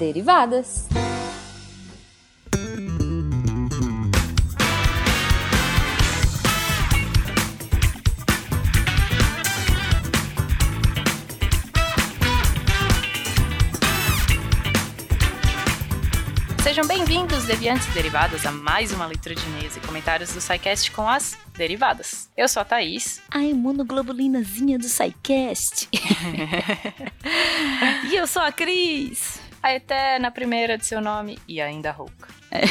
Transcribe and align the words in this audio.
Derivadas. 0.00 0.88
Sejam 16.62 16.86
bem-vindos, 16.86 17.44
deviantes 17.44 17.86
e 17.88 17.90
derivadas, 17.90 18.46
a 18.46 18.50
mais 18.50 18.92
uma 18.92 19.04
leitura 19.04 19.34
de 19.34 19.42
e-mails 19.42 19.76
e 19.76 19.80
comentários 19.80 20.32
do 20.32 20.40
SciCast 20.40 20.90
com 20.92 21.06
as 21.06 21.36
derivadas. 21.54 22.30
Eu 22.34 22.48
sou 22.48 22.62
a 22.62 22.64
Thaís. 22.64 23.20
A 23.30 23.40
imunoglobulinazinha 23.40 24.78
do 24.78 24.88
SciCast. 24.88 25.90
e 28.10 28.16
eu 28.16 28.26
sou 28.26 28.40
a 28.40 28.50
Cris. 28.50 29.39
A 29.62 29.74
eterna 29.74 30.30
primeira 30.30 30.78
de 30.78 30.86
seu 30.86 31.00
nome 31.00 31.38
e 31.46 31.60
ainda 31.60 31.90
rouca. 31.90 32.28
É. 32.50 32.62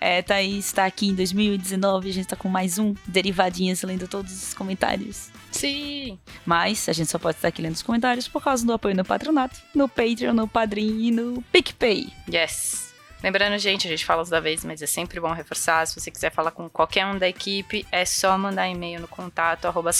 é, 0.18 0.22
Thaís 0.22 0.70
tá 0.72 0.84
aqui 0.84 1.08
em 1.08 1.14
2019, 1.14 2.10
a 2.10 2.12
gente 2.12 2.28
tá 2.28 2.36
com 2.36 2.48
mais 2.48 2.78
um 2.78 2.94
Derivadinhas, 3.06 3.82
lendo 3.82 4.06
todos 4.06 4.32
os 4.32 4.54
comentários. 4.54 5.30
Sim! 5.50 6.18
Mas 6.44 6.88
a 6.88 6.92
gente 6.92 7.10
só 7.10 7.18
pode 7.18 7.38
estar 7.38 7.48
aqui 7.48 7.62
lendo 7.62 7.74
os 7.74 7.82
comentários 7.82 8.28
por 8.28 8.42
causa 8.42 8.64
do 8.66 8.72
apoio 8.72 8.94
no 8.94 9.04
Patronato, 9.04 9.58
no 9.74 9.88
Patreon, 9.88 10.34
no 10.34 10.46
Padrim 10.46 11.06
e 11.06 11.10
no 11.10 11.42
PicPay. 11.50 12.12
Yes! 12.32 12.94
Lembrando, 13.22 13.58
gente, 13.58 13.86
a 13.86 13.90
gente 13.90 14.04
fala 14.04 14.24
da 14.24 14.40
vez, 14.40 14.64
mas 14.64 14.82
é 14.82 14.86
sempre 14.86 15.18
bom 15.18 15.32
reforçar. 15.32 15.86
Se 15.86 15.98
você 15.98 16.10
quiser 16.10 16.30
falar 16.30 16.50
com 16.50 16.68
qualquer 16.68 17.06
um 17.06 17.18
da 17.18 17.26
equipe, 17.26 17.86
é 17.90 18.04
só 18.04 18.36
mandar 18.36 18.68
e-mail 18.68 19.00
no 19.00 19.08
contato 19.08 19.66
arroba 19.66 19.90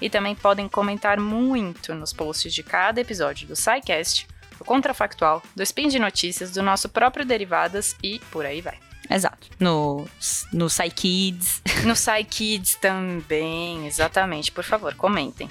e 0.00 0.10
também 0.10 0.34
podem 0.34 0.68
comentar 0.68 1.18
muito 1.18 1.94
nos 1.94 2.12
posts 2.12 2.54
de 2.54 2.62
cada 2.62 3.00
episódio 3.00 3.48
do 3.48 3.56
SciCast, 3.56 4.26
do 4.56 4.64
Contrafactual, 4.64 5.42
do 5.54 5.62
Spin 5.62 5.88
de 5.88 5.98
Notícias, 5.98 6.52
do 6.52 6.62
nosso 6.62 6.88
próprio 6.88 7.26
Derivadas 7.26 7.96
e 8.02 8.18
por 8.30 8.46
aí 8.46 8.60
vai. 8.60 8.78
Exato. 9.10 9.48
No, 9.58 10.06
no 10.52 10.66
PsyKids. 10.68 11.62
No 11.84 11.94
PsyKids 11.94 12.74
também, 12.76 13.86
exatamente. 13.86 14.52
Por 14.52 14.62
favor, 14.62 14.94
comentem. 14.94 15.50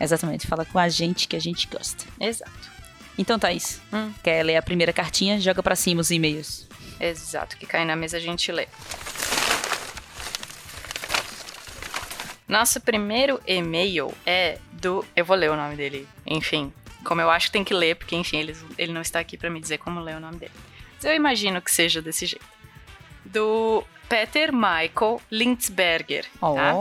Exatamente, 0.00 0.46
fala 0.46 0.64
com 0.64 0.78
a 0.78 0.88
gente 0.88 1.28
que 1.28 1.36
a 1.36 1.40
gente 1.40 1.68
gosta. 1.68 2.04
Exato. 2.18 2.71
Então, 3.18 3.38
Thaís, 3.38 3.80
hum. 3.92 4.12
quer 4.22 4.42
ler 4.42 4.56
a 4.56 4.62
primeira 4.62 4.92
cartinha? 4.92 5.40
Joga 5.40 5.62
para 5.62 5.76
cima 5.76 6.00
os 6.00 6.10
e-mails. 6.10 6.66
Exato, 6.98 7.56
que 7.56 7.66
cai 7.66 7.84
na 7.84 7.96
mesa 7.96 8.16
a 8.16 8.20
gente 8.20 8.50
lê. 8.50 8.66
Nosso 12.48 12.80
primeiro 12.80 13.40
e-mail 13.46 14.12
é 14.26 14.58
do. 14.72 15.04
Eu 15.16 15.24
vou 15.24 15.36
ler 15.36 15.50
o 15.50 15.56
nome 15.56 15.74
dele, 15.76 16.06
enfim. 16.26 16.72
Como 17.04 17.20
eu 17.20 17.30
acho 17.30 17.46
que 17.46 17.52
tem 17.52 17.64
que 17.64 17.74
ler, 17.74 17.96
porque, 17.96 18.14
enfim, 18.14 18.38
ele, 18.38 18.56
ele 18.78 18.92
não 18.92 19.00
está 19.00 19.18
aqui 19.18 19.36
para 19.36 19.50
me 19.50 19.60
dizer 19.60 19.78
como 19.78 20.00
ler 20.00 20.16
o 20.16 20.20
nome 20.20 20.36
dele. 20.36 20.52
Mas 20.94 21.04
eu 21.04 21.14
imagino 21.14 21.60
que 21.60 21.70
seja 21.70 22.00
desse 22.00 22.26
jeito 22.26 22.44
do 23.24 23.84
Peter 24.08 24.52
Michael 24.52 25.20
Lindsberger. 25.30 26.26
Tá? 26.54 26.74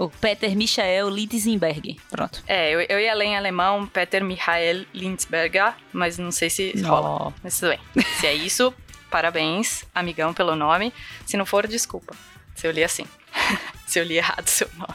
O 0.00 0.08
Peter 0.08 0.56
Michael 0.56 1.10
Lindsberger. 1.10 1.96
Pronto. 2.08 2.42
É, 2.46 2.70
eu, 2.70 2.80
eu 2.80 2.98
ia 2.98 3.12
ler 3.12 3.26
em 3.26 3.36
alemão 3.36 3.86
Peter 3.86 4.24
Michael 4.24 4.86
Lindsberger, 4.94 5.74
mas 5.92 6.16
não 6.16 6.32
sei 6.32 6.48
se 6.48 6.72
oh. 6.82 6.88
rola. 6.88 7.34
Mas 7.42 7.60
tudo 7.60 7.68
bem. 7.68 8.04
se 8.18 8.26
é 8.26 8.32
isso, 8.32 8.72
parabéns, 9.10 9.84
amigão, 9.94 10.32
pelo 10.32 10.56
nome. 10.56 10.90
Se 11.26 11.36
não 11.36 11.44
for, 11.44 11.66
desculpa. 11.66 12.16
Se 12.54 12.66
eu 12.66 12.70
li 12.70 12.82
assim. 12.82 13.04
se 13.86 13.98
eu 13.98 14.04
li 14.04 14.16
errado 14.16 14.48
seu 14.48 14.70
nome. 14.78 14.94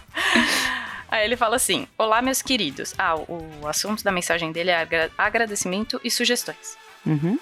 Aí 1.08 1.24
ele 1.24 1.38
fala 1.38 1.58
assim: 1.58 1.88
Olá, 2.00 2.20
meus 2.20 2.42
queridos. 2.42 2.96
Ah, 2.98 3.16
o, 3.16 3.62
o 3.62 3.68
assunto 3.68 4.04
da 4.04 4.12
mensagem 4.12 4.52
dele 4.52 4.72
é 4.72 4.88
agradecimento 5.16 6.02
e 6.04 6.10
sugestões. 6.10 6.80
Uhum. 7.06 7.38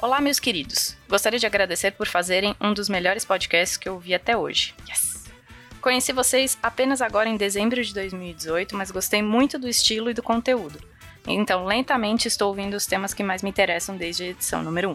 Olá, 0.00 0.20
meus 0.20 0.40
queridos. 0.40 0.96
Gostaria 1.08 1.38
de 1.38 1.46
agradecer 1.46 1.92
por 1.92 2.08
fazerem 2.08 2.56
um 2.60 2.74
dos 2.74 2.88
melhores 2.88 3.24
podcasts 3.24 3.76
que 3.76 3.88
eu 3.88 4.00
vi 4.00 4.16
até 4.16 4.36
hoje. 4.36 4.74
Yes! 4.88 5.17
Conheci 5.80 6.12
vocês 6.12 6.58
apenas 6.62 7.00
agora 7.00 7.28
em 7.28 7.36
dezembro 7.36 7.82
de 7.82 7.94
2018, 7.94 8.76
mas 8.76 8.90
gostei 8.90 9.22
muito 9.22 9.58
do 9.58 9.68
estilo 9.68 10.10
e 10.10 10.14
do 10.14 10.22
conteúdo. 10.22 10.80
Então, 11.26 11.64
lentamente 11.64 12.26
estou 12.26 12.48
ouvindo 12.48 12.74
os 12.74 12.86
temas 12.86 13.14
que 13.14 13.22
mais 13.22 13.42
me 13.42 13.50
interessam 13.50 13.96
desde 13.96 14.24
a 14.24 14.26
edição 14.28 14.62
número 14.62 14.90
1. 14.90 14.94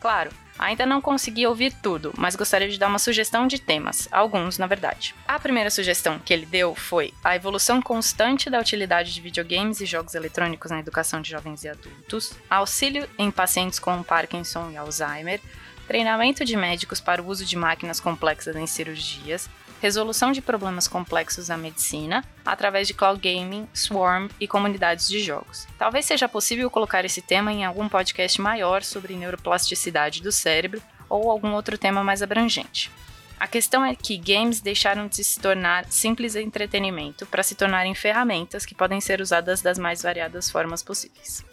Claro, 0.00 0.30
Ainda 0.58 0.84
não 0.84 1.00
consegui 1.00 1.46
ouvir 1.46 1.72
tudo, 1.72 2.12
mas 2.16 2.36
gostaria 2.36 2.68
de 2.68 2.78
dar 2.78 2.88
uma 2.88 2.98
sugestão 2.98 3.46
de 3.46 3.58
temas, 3.58 4.08
alguns 4.12 4.58
na 4.58 4.66
verdade. 4.66 5.14
A 5.26 5.38
primeira 5.38 5.70
sugestão 5.70 6.18
que 6.18 6.32
ele 6.32 6.46
deu 6.46 6.74
foi 6.74 7.12
a 7.24 7.34
evolução 7.34 7.80
constante 7.80 8.50
da 8.50 8.60
utilidade 8.60 9.12
de 9.12 9.20
videogames 9.20 9.80
e 9.80 9.86
jogos 9.86 10.14
eletrônicos 10.14 10.70
na 10.70 10.78
educação 10.78 11.20
de 11.20 11.30
jovens 11.30 11.64
e 11.64 11.68
adultos, 11.68 12.34
auxílio 12.48 13.08
em 13.18 13.30
pacientes 13.30 13.78
com 13.78 14.02
Parkinson 14.02 14.70
e 14.70 14.76
Alzheimer, 14.76 15.40
treinamento 15.88 16.44
de 16.44 16.56
médicos 16.56 17.00
para 17.00 17.22
o 17.22 17.26
uso 17.26 17.44
de 17.44 17.56
máquinas 17.56 17.98
complexas 17.98 18.54
em 18.54 18.66
cirurgias, 18.66 19.48
resolução 19.82 20.30
de 20.30 20.40
problemas 20.40 20.86
complexos 20.86 21.48
da 21.48 21.56
medicina 21.56 22.24
através 22.46 22.86
de 22.86 22.94
cloud 22.94 23.20
gaming, 23.20 23.68
swarm 23.74 24.28
e 24.38 24.46
comunidades 24.46 25.08
de 25.08 25.18
jogos. 25.18 25.66
Talvez 25.76 26.06
seja 26.06 26.28
possível 26.28 26.70
colocar 26.70 27.04
esse 27.04 27.20
tema 27.20 27.52
em 27.52 27.64
algum 27.64 27.88
podcast 27.88 28.40
maior 28.40 28.84
sobre 28.84 29.16
neuroplasticidade 29.16 30.22
do 30.22 30.30
cérebro 30.30 30.80
ou 31.08 31.28
algum 31.28 31.52
outro 31.52 31.76
tema 31.76 32.04
mais 32.04 32.22
abrangente. 32.22 32.92
A 33.40 33.48
questão 33.48 33.84
é 33.84 33.92
que 33.92 34.16
games 34.16 34.60
deixaram 34.60 35.08
de 35.08 35.24
se 35.24 35.40
tornar 35.40 35.84
simples 35.90 36.36
entretenimento 36.36 37.26
para 37.26 37.42
se 37.42 37.56
tornarem 37.56 37.92
ferramentas 37.92 38.64
que 38.64 38.76
podem 38.76 39.00
ser 39.00 39.20
usadas 39.20 39.62
das 39.62 39.78
mais 39.78 40.00
variadas 40.00 40.48
formas 40.48 40.80
possíveis. 40.80 41.44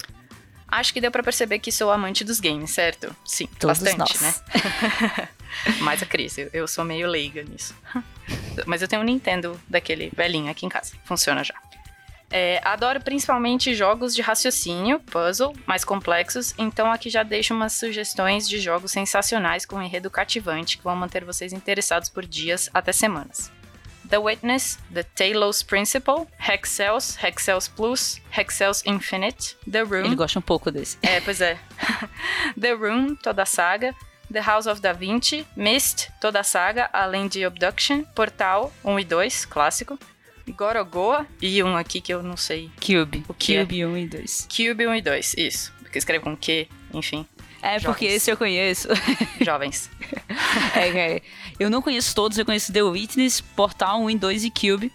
Acho 0.67 0.93
que 0.93 1.01
deu 1.01 1.09
para 1.09 1.23
perceber 1.23 1.57
que 1.57 1.71
sou 1.71 1.89
amante 1.91 2.23
dos 2.23 2.39
games, 2.39 2.69
certo? 2.69 3.15
Sim, 3.25 3.47
Todos 3.59 3.79
bastante, 3.79 4.21
nós. 4.21 4.21
né? 4.21 5.29
Mais 5.81 6.01
a 6.01 6.05
Cris, 6.05 6.37
eu, 6.37 6.49
eu 6.53 6.67
sou 6.67 6.83
meio 6.83 7.07
leiga 7.07 7.43
nisso. 7.43 7.75
Mas 8.65 8.81
eu 8.81 8.87
tenho 8.87 9.01
um 9.01 9.05
Nintendo 9.05 9.59
daquele 9.67 10.11
velhinho 10.15 10.51
aqui 10.51 10.65
em 10.65 10.69
casa. 10.69 10.93
Funciona 11.05 11.43
já. 11.43 11.55
É, 12.31 12.61
adoro 12.63 13.01
principalmente 13.01 13.73
jogos 13.73 14.13
de 14.13 14.21
raciocínio, 14.21 14.99
puzzle, 14.99 15.55
mais 15.65 15.83
complexos, 15.83 16.53
então 16.59 16.91
aqui 16.91 17.09
já 17.09 17.23
deixo 17.23 17.55
umas 17.55 17.73
sugestões 17.73 18.47
de 18.47 18.59
jogos 18.59 18.91
sensacionais 18.91 19.65
com 19.65 19.77
um 19.77 19.81
enredo 19.81 20.11
cativante 20.11 20.77
que 20.77 20.83
vão 20.83 20.95
manter 20.95 21.25
vocês 21.25 21.51
interessados 21.53 22.07
por 22.07 22.25
dias 22.25 22.69
até 22.71 22.91
semanas. 22.91 23.51
The 24.09 24.17
Witness, 24.17 24.79
The 24.93 25.03
Talos 25.03 25.61
Principle, 25.61 26.27
Hexels, 26.39 27.17
Hexels 27.21 27.67
Plus, 27.67 28.19
Hexels 28.35 28.83
Infinite, 28.85 29.55
The 29.69 29.81
Room. 29.81 30.05
Ele 30.05 30.15
gosta 30.15 30.39
um 30.39 30.41
pouco 30.41 30.71
desse. 30.71 30.97
É, 31.01 31.21
pois 31.21 31.41
é. 31.41 31.59
The 32.59 32.71
Room, 32.71 33.15
toda 33.15 33.43
a 33.43 33.45
saga, 33.45 33.93
The 34.31 34.41
House 34.41 34.67
of 34.67 34.79
Da 34.79 34.93
Vinci, 34.93 35.45
Mist, 35.55 36.09
toda 36.21 36.39
a 36.39 36.43
saga, 36.43 36.89
além 36.93 37.27
de 37.27 37.43
Abduction, 37.43 38.03
Portal 38.15 38.71
1 38.83 38.99
e 38.99 39.03
2, 39.03 39.45
clássico, 39.45 39.97
Gorogoa 40.51 41.27
e 41.41 41.61
um 41.63 41.75
aqui 41.75 42.01
que 42.01 42.13
eu 42.13 42.23
não 42.23 42.37
sei. 42.37 42.69
Cube. 42.83 43.23
O 43.27 43.33
que 43.33 43.59
Cube 43.59 43.81
é? 43.81 43.87
1 43.87 43.97
e 43.97 44.07
2. 44.07 44.47
Cube 44.55 44.87
1 44.87 44.95
e 44.95 45.01
2, 45.01 45.35
isso. 45.37 45.73
Porque 45.81 45.97
escreve 45.97 46.23
com 46.23 46.35
Q, 46.35 46.67
enfim. 46.93 47.25
É, 47.61 47.77
Jovens. 47.79 47.83
porque 47.85 48.05
esse 48.05 48.31
eu 48.31 48.37
conheço. 48.37 48.87
Jovens. 49.41 49.89
é, 50.75 51.15
é, 51.15 51.21
eu 51.59 51.69
não 51.69 51.81
conheço 51.81 52.15
todos, 52.15 52.37
eu 52.37 52.45
conheço 52.45 52.71
The 52.71 52.83
Witness, 52.83 53.41
Portal 53.41 54.01
1 54.01 54.09
e 54.11 54.15
2 54.17 54.43
e 54.45 54.51
Cube. 54.51 54.91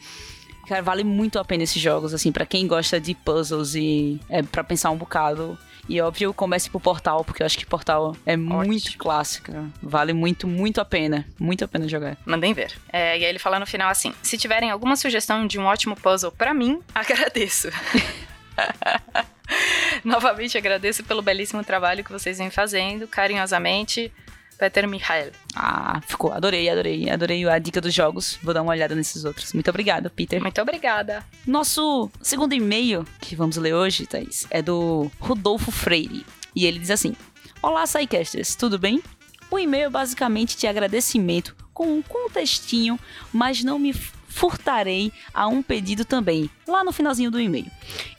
Cara, 0.69 0.81
vale 0.81 1.05
muito 1.05 1.39
a 1.39 1.45
pena 1.45 1.63
esses 1.63 1.81
jogos, 1.81 2.15
assim, 2.15 2.33
para 2.33 2.47
quem 2.47 2.67
gosta 2.67 2.99
de 2.99 3.15
puzzles 3.15 3.75
e 3.75 4.19
é 4.31 4.43
para 4.43 4.65
pensar 4.65 4.91
um 4.91 4.97
bocado. 4.97 5.59
E 5.89 6.01
óbvio, 6.01 6.33
comece 6.33 6.71
por 6.71 6.81
Portal, 6.81 7.25
porque 7.25 7.43
eu 7.43 7.47
acho 7.47 7.59
que 7.59 7.67
Portal 7.67 8.17
é 8.25 8.33
Ótimo. 8.33 8.65
muito 8.65 8.97
clássica. 8.97 9.65
Vale 9.83 10.13
muito, 10.13 10.47
muito 10.47 10.81
a 10.81 10.85
pena. 10.85 11.27
Muito 11.39 11.65
a 11.65 11.69
pena 11.69 11.89
jogar. 11.89 12.17
Mandem 12.25 12.55
ver. 12.55 12.73
É, 12.93 13.19
e 13.19 13.25
aí 13.25 13.31
ele 13.31 13.39
fala 13.39 13.59
no 13.59 13.67
final 13.67 13.91
assim: 13.91 14.15
se 14.23 14.39
tiverem 14.39 14.71
alguma 14.71 14.97
sugestão 14.97 15.47
de 15.47 15.59
um 15.59 15.65
ótimo 15.65 15.97
puzzle 15.97 16.33
para 16.33 16.55
mim, 16.55 16.81
agradeço. 16.95 17.69
Novamente 20.03 20.57
agradeço 20.57 21.05
pelo 21.05 21.23
belíssimo 21.23 21.63
trabalho 21.63 22.03
que 22.03 22.13
vocês 22.13 22.39
vêm 22.39 22.51
fazendo. 22.51 23.07
Carinhosamente, 23.07 24.13
Peter 24.59 24.89
Michael. 24.89 25.33
Ah, 25.55 26.01
ficou. 26.07 26.33
Adorei, 26.33 26.69
adorei. 26.69 27.11
Adorei 27.11 27.49
a 27.49 27.59
dica 27.59 27.81
dos 27.81 27.93
jogos. 27.93 28.39
Vou 28.43 28.55
dar 28.55 28.63
uma 28.63 28.73
olhada 28.73 28.95
nesses 28.95 29.25
outros. 29.25 29.53
Muito 29.53 29.69
obrigada, 29.69 30.11
Peter. 30.11 30.41
Muito 30.41 30.61
obrigada. 30.61 31.25
Nosso 31.47 32.11
segundo 32.23 32.55
e-mail 32.55 33.05
que 33.21 33.37
vamos 33.37 33.57
ler 33.57 33.75
hoje, 33.75 34.07
Thaís, 34.07 34.47
é 34.51 34.63
do 34.63 35.11
Rodolfo 35.21 35.71
Freire. 35.71 36.25
E 36.55 36.67
ele 36.67 36.79
diz 36.79 36.91
assim: 36.91 37.15
Olá, 37.63 37.85
Psycasters, 37.85 38.55
tudo 38.55 38.79
bem? 38.79 39.03
O 39.51 39.59
e-mail 39.59 39.87
é 39.87 39.91
basicamente 39.91 40.57
de 40.57 40.67
agradecimento 40.67 41.55
com 41.73 41.93
um 41.93 42.03
contextinho, 42.03 42.99
mas 43.33 43.63
não 43.63 43.79
me 43.79 43.93
furtarei 44.35 45.13
a 45.33 45.47
um 45.47 45.63
pedido 45.63 46.05
também, 46.05 46.51
lá 46.67 46.83
no 46.83 46.93
finalzinho 46.93 47.31
do 47.31 47.41
e-mail. 47.41 47.71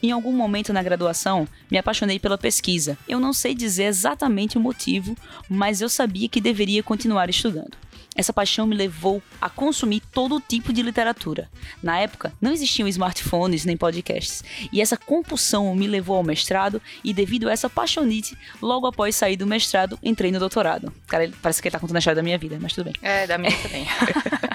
Em 0.02 0.12
algum 0.12 0.32
momento 0.32 0.72
na 0.72 0.82
graduação, 0.82 1.46
me 1.70 1.78
apaixonei 1.78 2.18
pela 2.20 2.38
pesquisa. 2.38 2.98
Eu 3.06 3.20
não 3.20 3.34
sei 3.34 3.54
dizer 3.54 3.84
exatamente 3.84 4.58
o 4.58 4.62
motivo, 4.62 5.16
mas 5.50 5.82
eu 5.82 5.90
sabia 5.90 6.30
que 6.30 6.40
deveria 6.40 6.82
continuar 6.82 7.30
estudando. 7.30 7.78
Essa 8.16 8.32
paixão 8.32 8.66
me 8.66 8.74
levou 8.74 9.22
a 9.42 9.50
consumir 9.50 10.00
todo 10.00 10.40
tipo 10.40 10.72
de 10.72 10.82
literatura. 10.82 11.50
Na 11.84 12.00
época, 12.00 12.32
não 12.40 12.54
existiam 12.54 12.88
smartphones 12.88 13.66
nem 13.66 13.76
podcasts, 13.76 14.42
e 14.72 14.80
essa 14.80 14.96
compulsão 14.96 15.76
me 15.76 15.86
levou 15.86 16.16
ao 16.16 16.24
mestrado, 16.24 16.82
e 17.04 17.14
devido 17.14 17.50
a 17.50 17.52
essa 17.52 17.70
paixonite, 17.70 18.38
logo 18.62 18.88
após 18.88 19.18
sair 19.18 19.36
do 19.36 19.46
mestrado, 19.46 20.00
entrei 20.02 20.32
no 20.32 20.40
doutorado. 20.40 20.94
Cara, 21.08 21.30
parece 21.42 21.62
que 21.62 21.68
ele 21.68 21.74
tá 21.74 21.80
contando 21.80 21.98
a 21.98 22.00
história 22.00 22.16
da 22.16 22.24
minha 22.24 22.38
vida, 22.38 22.58
mas 22.62 22.72
tudo 22.72 22.86
bem. 22.86 22.94
É, 23.02 23.28
da 23.28 23.38
minha 23.38 23.52
também. 23.62 23.86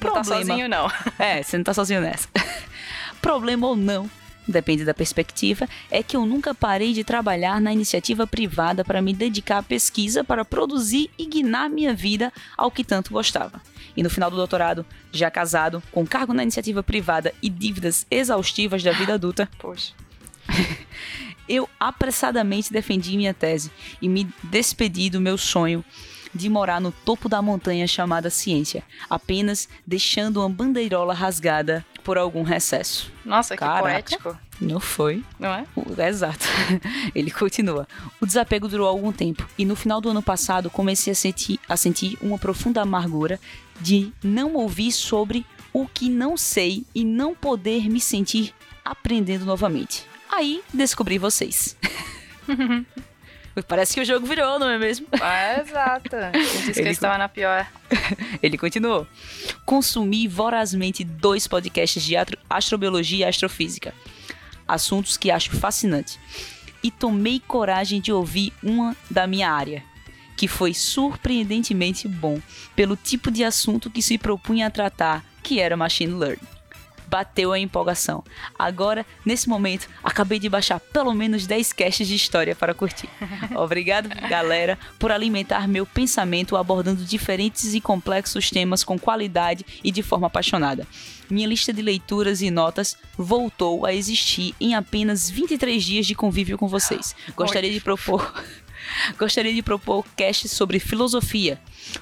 não 0.00 0.12
tá 0.12 0.24
sozinho, 0.24 0.68
não. 0.68 0.90
É, 1.18 1.42
você 1.42 1.56
não 1.56 1.64
tá 1.64 1.74
sozinho 1.74 2.00
nessa. 2.00 2.28
Problema 3.20 3.66
ou 3.66 3.76
não, 3.76 4.08
depende 4.46 4.84
da 4.84 4.94
perspectiva, 4.94 5.68
é 5.90 6.02
que 6.02 6.16
eu 6.16 6.24
nunca 6.24 6.54
parei 6.54 6.92
de 6.92 7.04
trabalhar 7.04 7.60
na 7.60 7.72
iniciativa 7.72 8.26
privada 8.26 8.84
para 8.84 9.02
me 9.02 9.12
dedicar 9.12 9.58
à 9.58 9.62
pesquisa 9.62 10.24
para 10.24 10.44
produzir 10.44 11.10
e 11.18 11.26
guinar 11.26 11.68
minha 11.68 11.94
vida 11.94 12.32
ao 12.56 12.70
que 12.70 12.82
tanto 12.82 13.12
gostava. 13.12 13.60
E 13.96 14.02
no 14.02 14.10
final 14.10 14.30
do 14.30 14.36
doutorado, 14.36 14.86
já 15.12 15.30
casado, 15.30 15.82
com 15.90 16.06
cargo 16.06 16.32
na 16.32 16.42
iniciativa 16.42 16.82
privada 16.82 17.34
e 17.42 17.50
dívidas 17.50 18.06
exaustivas 18.10 18.82
da 18.82 18.92
vida 18.92 19.14
adulta, 19.14 19.48
Poxa. 19.58 19.92
eu 21.48 21.68
apressadamente 21.78 22.72
defendi 22.72 23.16
minha 23.16 23.34
tese 23.34 23.70
e 24.00 24.08
me 24.08 24.28
despedi 24.44 25.10
do 25.10 25.20
meu 25.20 25.36
sonho 25.36 25.84
de 26.34 26.48
morar 26.48 26.80
no 26.80 26.92
topo 26.92 27.28
da 27.28 27.40
montanha 27.42 27.86
chamada 27.86 28.30
ciência, 28.30 28.82
apenas 29.08 29.68
deixando 29.86 30.38
uma 30.40 30.48
bandeirola 30.48 31.14
rasgada 31.14 31.84
por 32.04 32.16
algum 32.18 32.42
recesso. 32.42 33.10
Nossa, 33.24 33.54
que 33.54 33.60
Caraca. 33.60 33.82
poético, 33.82 34.38
Não 34.60 34.80
foi. 34.80 35.22
não 35.38 35.50
é? 35.50 35.64
O- 35.76 36.00
Exato. 36.00 36.46
Ele 37.14 37.30
continua. 37.30 37.86
O 38.20 38.26
desapego 38.26 38.66
durou 38.68 38.86
algum 38.88 39.12
tempo 39.12 39.46
e 39.58 39.64
no 39.64 39.76
final 39.76 40.00
do 40.00 40.08
ano 40.08 40.22
passado 40.22 40.70
comecei 40.70 41.12
a 41.12 41.16
sentir, 41.16 41.60
a 41.68 41.76
sentir 41.76 42.16
uma 42.22 42.38
profunda 42.38 42.80
amargura 42.82 43.38
de 43.80 44.12
não 44.22 44.54
ouvir 44.54 44.90
sobre 44.92 45.44
o 45.72 45.86
que 45.86 46.08
não 46.08 46.36
sei 46.36 46.84
e 46.94 47.04
não 47.04 47.34
poder 47.34 47.88
me 47.90 48.00
sentir 48.00 48.54
aprendendo 48.84 49.44
novamente. 49.44 50.04
Aí 50.30 50.62
descobri 50.72 51.18
vocês. 51.18 51.76
Parece 53.66 53.94
que 53.94 54.00
o 54.00 54.04
jogo 54.04 54.26
virou, 54.26 54.58
não 54.58 54.68
é 54.68 54.78
mesmo? 54.78 55.06
Ah, 55.20 55.60
exato. 55.60 56.10
Quem 56.32 56.42
disse 56.42 56.72
que 56.74 56.80
Ele 56.80 56.90
estava 56.90 57.18
na 57.18 57.28
pior. 57.28 57.66
Ele 58.42 58.56
continuou. 58.56 59.06
Consumi 59.64 60.26
vorazmente 60.28 61.04
dois 61.04 61.46
podcasts 61.46 62.02
de 62.02 62.14
astrobiologia 62.48 63.26
e 63.26 63.28
astrofísica. 63.28 63.92
Assuntos 64.66 65.16
que 65.16 65.30
acho 65.30 65.50
fascinante. 65.56 66.18
E 66.82 66.90
tomei 66.90 67.40
coragem 67.40 68.00
de 68.00 68.12
ouvir 68.12 68.52
uma 68.62 68.96
da 69.10 69.26
minha 69.26 69.50
área, 69.50 69.82
que 70.36 70.46
foi 70.46 70.72
surpreendentemente 70.72 72.06
bom 72.06 72.40
pelo 72.76 72.96
tipo 72.96 73.30
de 73.30 73.42
assunto 73.42 73.90
que 73.90 74.00
se 74.00 74.16
propunha 74.16 74.68
a 74.68 74.70
tratar, 74.70 75.24
que 75.42 75.58
era 75.58 75.76
machine 75.76 76.12
learning. 76.12 76.57
Bateu 77.08 77.52
a 77.52 77.58
empolgação. 77.58 78.22
Agora, 78.58 79.06
nesse 79.24 79.48
momento, 79.48 79.88
acabei 80.02 80.38
de 80.38 80.48
baixar 80.48 80.78
pelo 80.78 81.14
menos 81.14 81.46
10 81.46 81.72
casts 81.72 82.06
de 82.06 82.14
história 82.14 82.54
para 82.54 82.74
curtir. 82.74 83.08
Obrigado, 83.56 84.08
galera, 84.28 84.78
por 84.98 85.10
alimentar 85.10 85.66
meu 85.66 85.86
pensamento 85.86 86.56
abordando 86.56 87.04
diferentes 87.04 87.74
e 87.74 87.80
complexos 87.80 88.50
temas 88.50 88.84
com 88.84 88.98
qualidade 88.98 89.64
e 89.82 89.90
de 89.90 90.02
forma 90.02 90.26
apaixonada. 90.26 90.86
Minha 91.30 91.48
lista 91.48 91.72
de 91.72 91.82
leituras 91.82 92.40
e 92.40 92.50
notas 92.50 92.96
voltou 93.16 93.84
a 93.84 93.94
existir 93.94 94.54
em 94.60 94.74
apenas 94.74 95.28
23 95.28 95.82
dias 95.82 96.06
de 96.06 96.14
convívio 96.14 96.56
com 96.56 96.68
vocês. 96.68 97.14
Gostaria 97.36 97.70
de 97.70 97.80
propor 97.80 98.32
Gostaria 99.18 99.52
de 99.54 99.62
propor 99.62 100.04
cast 100.16 100.48
sobre 100.48 100.78
filosofia, 100.78 101.60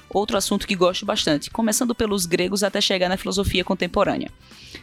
outro 0.09 0.37
assunto 0.37 0.67
que 0.67 0.75
gosto 0.75 1.05
bastante, 1.05 1.49
começando 1.49 1.93
pelos 1.95 2.25
gregos 2.25 2.63
até 2.63 2.79
chegar 2.81 3.09
na 3.09 3.17
filosofia 3.17 3.63
contemporânea. 3.63 4.31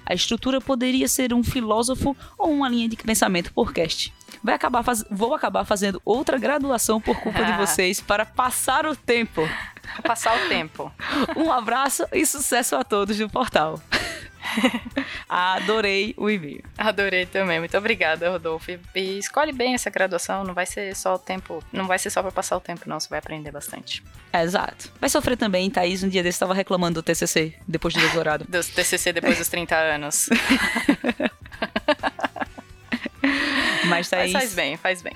A 0.06 0.14
estrutura 0.14 0.60
poderia 0.60 1.08
ser 1.08 1.32
um 1.32 1.42
filósofo 1.42 2.16
ou 2.38 2.50
uma 2.52 2.68
linha 2.68 2.88
de 2.88 2.96
pensamento 2.96 3.52
por 3.52 3.72
cast. 3.72 4.12
Vai 4.42 4.54
acabar 4.54 4.82
faz- 4.82 5.04
Vou 5.10 5.34
acabar 5.34 5.64
fazendo 5.64 6.00
outra 6.04 6.36
graduação 6.38 7.00
por 7.00 7.18
culpa 7.20 7.42
de 7.44 7.52
vocês 7.56 8.00
para 8.00 8.24
passar 8.26 8.84
o 8.86 8.94
tempo. 8.94 9.40
Passar 10.02 10.34
o 10.44 10.48
tempo. 10.48 10.92
Um 11.36 11.50
abraço 11.52 12.04
e 12.12 12.26
sucesso 12.26 12.74
a 12.76 12.82
todos 12.84 13.16
do 13.16 13.28
portal. 13.30 13.80
Adorei 15.28 16.14
o 16.16 16.28
e-mail. 16.30 16.62
Adorei 16.76 17.26
também. 17.26 17.58
Muito 17.58 17.76
obrigada, 17.76 18.30
Rodolfo. 18.30 18.70
E- 18.70 18.78
E 18.94 19.18
escolhe 19.18 19.52
bem 19.52 19.74
essa 19.74 19.90
graduação. 19.90 20.44
Não 20.44 20.54
vai 20.54 20.66
ser 20.66 20.94
só 20.94 21.14
o 21.14 21.18
tempo. 21.18 21.62
Não 21.72 21.86
vai 21.86 21.98
ser 21.98 22.10
só 22.10 22.22
pra 22.22 22.30
passar 22.32 22.56
o 22.56 22.60
tempo, 22.60 22.82
não. 22.86 22.98
Você 23.00 23.08
vai 23.08 23.18
aprender 23.18 23.50
bastante. 23.50 24.02
Exato. 24.32 24.90
Vai 25.00 25.08
sofrer 25.10 25.36
também, 25.36 25.70
Thaís. 25.70 26.02
Um 26.02 26.08
dia 26.08 26.22
desse 26.22 26.36
estava 26.36 26.54
reclamando 26.54 27.00
do 27.00 27.02
TCC 27.04 27.54
depois 27.66 27.94
do 27.94 28.00
doutorado. 28.00 28.44
Dos 28.48 28.68
TCC 28.68 29.12
depois 29.12 29.38
dos 29.38 29.48
30 29.48 29.74
anos. 29.76 30.28
Mas 33.86 33.88
Mas 33.88 34.08
Thaís, 34.10 34.32
faz 34.32 34.54
bem, 34.54 34.76
faz 34.76 35.02
bem. 35.02 35.12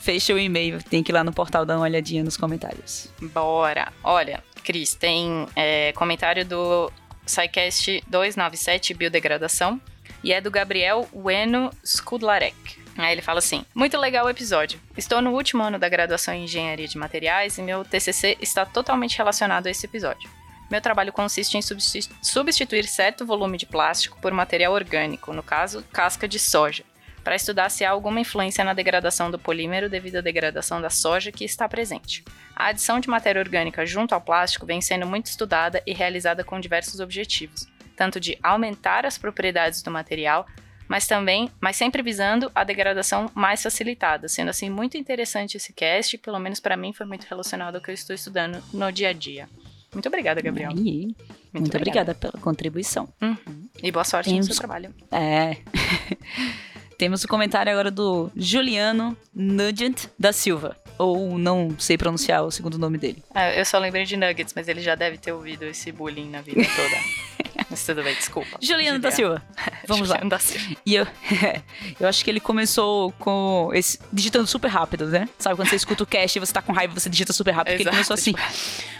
fecha 0.00 0.32
o 0.34 0.38
e-mail. 0.38 0.82
Tem 0.82 1.02
que 1.02 1.10
ir 1.10 1.14
lá 1.14 1.22
no 1.24 1.32
portal 1.32 1.64
dar 1.64 1.76
uma 1.76 1.82
olhadinha 1.84 2.22
nos 2.24 2.36
comentários. 2.36 3.08
Bora. 3.20 3.92
Olha, 4.02 4.42
Cris, 4.64 4.94
tem 4.94 5.46
é, 5.56 5.92
comentário 5.92 6.44
do 6.44 6.92
SciCast 7.28 8.02
297 8.08 8.94
Biodegradação 8.94 9.80
e 10.24 10.32
é 10.32 10.40
do 10.40 10.50
Gabriel 10.50 11.08
Ueno 11.12 11.70
Skudlarek. 11.84 12.78
Aí 12.96 13.12
ele 13.12 13.22
fala 13.22 13.38
assim: 13.38 13.64
Muito 13.74 13.96
legal 13.96 14.26
o 14.26 14.30
episódio. 14.30 14.80
Estou 14.96 15.22
no 15.22 15.30
último 15.32 15.62
ano 15.62 15.78
da 15.78 15.88
graduação 15.88 16.34
em 16.34 16.44
Engenharia 16.44 16.88
de 16.88 16.98
Materiais 16.98 17.56
e 17.58 17.62
meu 17.62 17.84
TCC 17.84 18.36
está 18.40 18.66
totalmente 18.66 19.16
relacionado 19.16 19.68
a 19.68 19.70
esse 19.70 19.86
episódio. 19.86 20.28
Meu 20.70 20.80
trabalho 20.82 21.12
consiste 21.12 21.56
em 21.56 21.62
substi- 21.62 22.10
substituir 22.20 22.84
certo 22.86 23.24
volume 23.24 23.56
de 23.56 23.64
plástico 23.64 24.18
por 24.20 24.32
material 24.32 24.72
orgânico, 24.74 25.32
no 25.32 25.42
caso, 25.42 25.82
casca 25.92 26.28
de 26.28 26.38
soja, 26.38 26.84
para 27.28 27.36
estudar 27.36 27.68
se 27.68 27.84
há 27.84 27.90
alguma 27.90 28.20
influência 28.20 28.64
na 28.64 28.72
degradação 28.72 29.30
do 29.30 29.38
polímero 29.38 29.90
devido 29.90 30.16
à 30.16 30.20
degradação 30.22 30.80
da 30.80 30.88
soja 30.88 31.30
que 31.30 31.44
está 31.44 31.68
presente. 31.68 32.24
A 32.56 32.68
adição 32.68 32.98
de 32.98 33.06
matéria 33.06 33.38
orgânica 33.38 33.84
junto 33.84 34.14
ao 34.14 34.20
plástico 34.22 34.64
vem 34.64 34.80
sendo 34.80 35.06
muito 35.06 35.26
estudada 35.26 35.82
e 35.86 35.92
realizada 35.92 36.42
com 36.42 36.58
diversos 36.58 37.00
objetivos, 37.00 37.68
tanto 37.94 38.18
de 38.18 38.38
aumentar 38.42 39.04
as 39.04 39.18
propriedades 39.18 39.82
do 39.82 39.90
material, 39.90 40.46
mas 40.88 41.06
também, 41.06 41.50
mas 41.60 41.76
sempre 41.76 42.00
visando 42.00 42.50
a 42.54 42.64
degradação 42.64 43.30
mais 43.34 43.62
facilitada, 43.62 44.26
sendo 44.26 44.48
assim 44.48 44.70
muito 44.70 44.96
interessante 44.96 45.58
esse 45.58 45.74
cast, 45.74 46.16
pelo 46.16 46.38
menos 46.38 46.60
para 46.60 46.78
mim 46.78 46.94
foi 46.94 47.04
muito 47.04 47.26
relacionado 47.26 47.74
ao 47.76 47.82
que 47.82 47.90
eu 47.90 47.94
estou 47.94 48.16
estudando 48.16 48.64
no 48.72 48.90
dia 48.90 49.10
a 49.10 49.12
dia. 49.12 49.50
Muito 49.92 50.06
obrigada, 50.06 50.40
Gabriel. 50.40 50.70
Aí, 50.70 51.14
muito, 51.52 51.76
obrigada 51.76 52.14
pela 52.14 52.34
contribuição. 52.40 53.08
Uhum. 53.20 53.68
E 53.82 53.90
boa 53.90 54.04
sorte 54.04 54.28
no 54.28 54.34
Temos- 54.36 54.46
seu 54.46 54.56
trabalho. 54.56 54.94
É. 55.10 55.56
Temos 56.98 57.22
o 57.22 57.28
comentário 57.28 57.70
agora 57.70 57.92
do 57.92 58.28
Juliano 58.34 59.16
Nugent 59.32 60.06
da 60.18 60.32
Silva. 60.32 60.76
Ou 60.98 61.38
não 61.38 61.78
sei 61.78 61.96
pronunciar 61.96 62.42
o 62.42 62.50
segundo 62.50 62.76
nome 62.76 62.98
dele. 62.98 63.22
Ah, 63.32 63.54
eu 63.54 63.64
só 63.64 63.78
lembrei 63.78 64.04
de 64.04 64.16
Nuggets, 64.16 64.52
mas 64.52 64.66
ele 64.66 64.80
já 64.82 64.96
deve 64.96 65.16
ter 65.16 65.30
ouvido 65.30 65.64
esse 65.64 65.92
bullying 65.92 66.28
na 66.28 66.40
vida 66.40 66.60
toda. 66.60 67.62
mas 67.70 67.86
tudo 67.86 68.02
bem, 68.02 68.16
desculpa. 68.16 68.58
Juliano 68.60 68.98
da 68.98 69.12
Silva. 69.12 69.40
Vamos 69.86 70.08
lá. 70.08 70.16
Juliano 70.16 70.28
da 70.28 70.40
Silva. 70.40 70.76
E 70.84 70.96
eu, 70.96 71.06
eu 72.00 72.08
acho 72.08 72.24
que 72.24 72.30
ele 72.32 72.40
começou 72.40 73.12
com 73.12 73.70
esse. 73.72 74.00
digitando 74.12 74.48
super 74.48 74.66
rápido, 74.66 75.06
né? 75.06 75.28
Sabe 75.38 75.54
quando 75.54 75.68
você 75.68 75.76
escuta 75.76 76.02
o 76.02 76.06
cast 76.06 76.36
e 76.36 76.40
você 76.40 76.52
tá 76.52 76.60
com 76.60 76.72
raiva 76.72 76.92
e 76.92 77.00
você 77.00 77.08
digita 77.08 77.32
super 77.32 77.52
rápido? 77.52 77.74
Porque 77.76 77.82
ele 77.84 77.90
Exato, 77.90 78.08
começou 78.08 78.14
assim. 78.14 78.34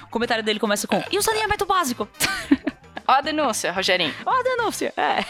O 0.04 0.08
comentário 0.08 0.44
dele 0.44 0.60
começa 0.60 0.86
com. 0.86 1.02
E 1.10 1.18
o 1.18 1.22
saneamento 1.22 1.66
básico? 1.66 2.08
Ó 3.06 3.12
a 3.12 3.20
denúncia, 3.20 3.72
Rogerinho. 3.72 4.14
Ó 4.24 4.30
a 4.30 4.42
denúncia. 4.42 4.92
É. 4.96 5.24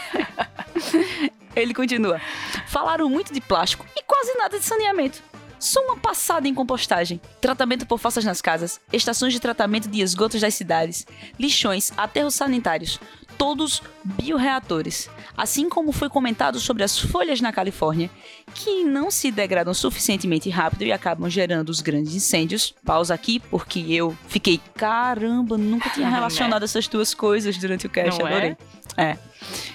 Ele 1.55 1.73
continua. 1.73 2.19
Falaram 2.67 3.09
muito 3.09 3.33
de 3.33 3.41
plástico 3.41 3.85
e 3.95 4.03
quase 4.03 4.33
nada 4.37 4.59
de 4.59 4.65
saneamento. 4.65 5.21
Só 5.59 5.81
uma 5.81 5.97
passada 5.97 6.47
em 6.47 6.53
compostagem, 6.53 7.19
tratamento 7.41 7.85
por 7.85 7.99
fossas 7.99 8.23
nas 8.23 8.41
casas, 8.41 8.79
estações 8.93 9.33
de 9.33 9.39
tratamento 9.39 9.89
de 9.89 10.01
esgotos 10.01 10.39
das 10.41 10.53
cidades, 10.53 11.05
lixões, 11.37 11.91
aterros 11.97 12.35
sanitários, 12.35 12.99
todos 13.37 13.81
bioreatores. 14.03 15.09
Assim 15.35 15.69
como 15.69 15.91
foi 15.91 16.09
comentado 16.09 16.59
sobre 16.59 16.83
as 16.83 16.97
folhas 16.97 17.39
na 17.41 17.51
Califórnia, 17.53 18.09
que 18.53 18.83
não 18.83 19.09
se 19.11 19.31
degradam 19.31 19.73
suficientemente 19.73 20.49
rápido 20.49 20.83
e 20.83 20.91
acabam 20.91 21.29
gerando 21.29 21.69
os 21.69 21.81
grandes 21.81 22.13
incêndios. 22.15 22.73
Pausa 22.85 23.13
aqui, 23.13 23.39
porque 23.39 23.79
eu 23.89 24.17
fiquei, 24.27 24.59
caramba, 24.75 25.57
nunca 25.57 25.89
tinha 25.89 26.07
Né? 26.09 26.15
relacionado 26.15 26.63
essas 26.63 26.87
duas 26.87 27.13
coisas 27.13 27.57
durante 27.57 27.85
o 27.85 27.89
cast, 27.89 28.19
Não 28.19 28.27
é? 28.27 28.31
adorei. 28.31 28.57
É. 28.97 29.17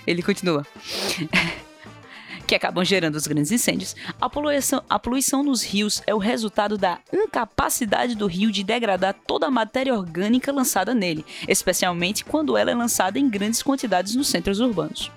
Ele 0.07 0.23
continua. 0.23 0.67
Que 2.47 2.55
acabam 2.55 2.85
gerando 2.85 3.17
os 3.17 3.27
grandes 3.27 3.51
incêndios. 3.51 3.95
A 4.21 4.29
poluição, 4.29 4.83
a 4.89 4.99
poluição 4.99 5.43
nos 5.43 5.63
rios 5.63 6.03
é 6.07 6.15
o 6.15 6.19
resultado 6.19 6.77
da 6.79 6.99
incapacidade 7.13 8.15
do 8.15 8.27
rio 8.27 8.51
de 8.51 8.63
degradar 8.63 9.15
toda 9.27 9.47
a 9.47 9.51
matéria 9.51 9.95
orgânica 9.95 10.53
lançada 10.53 10.95
nele, 10.95 11.25
especialmente 11.49 12.25
quando 12.25 12.57
ela 12.57 12.71
é 12.71 12.75
lançada 12.75 13.19
em 13.19 13.29
grandes 13.29 13.63
quantidades 13.63 14.15
nos 14.15 14.29
centros 14.29 14.61
urbanos. 14.61 15.11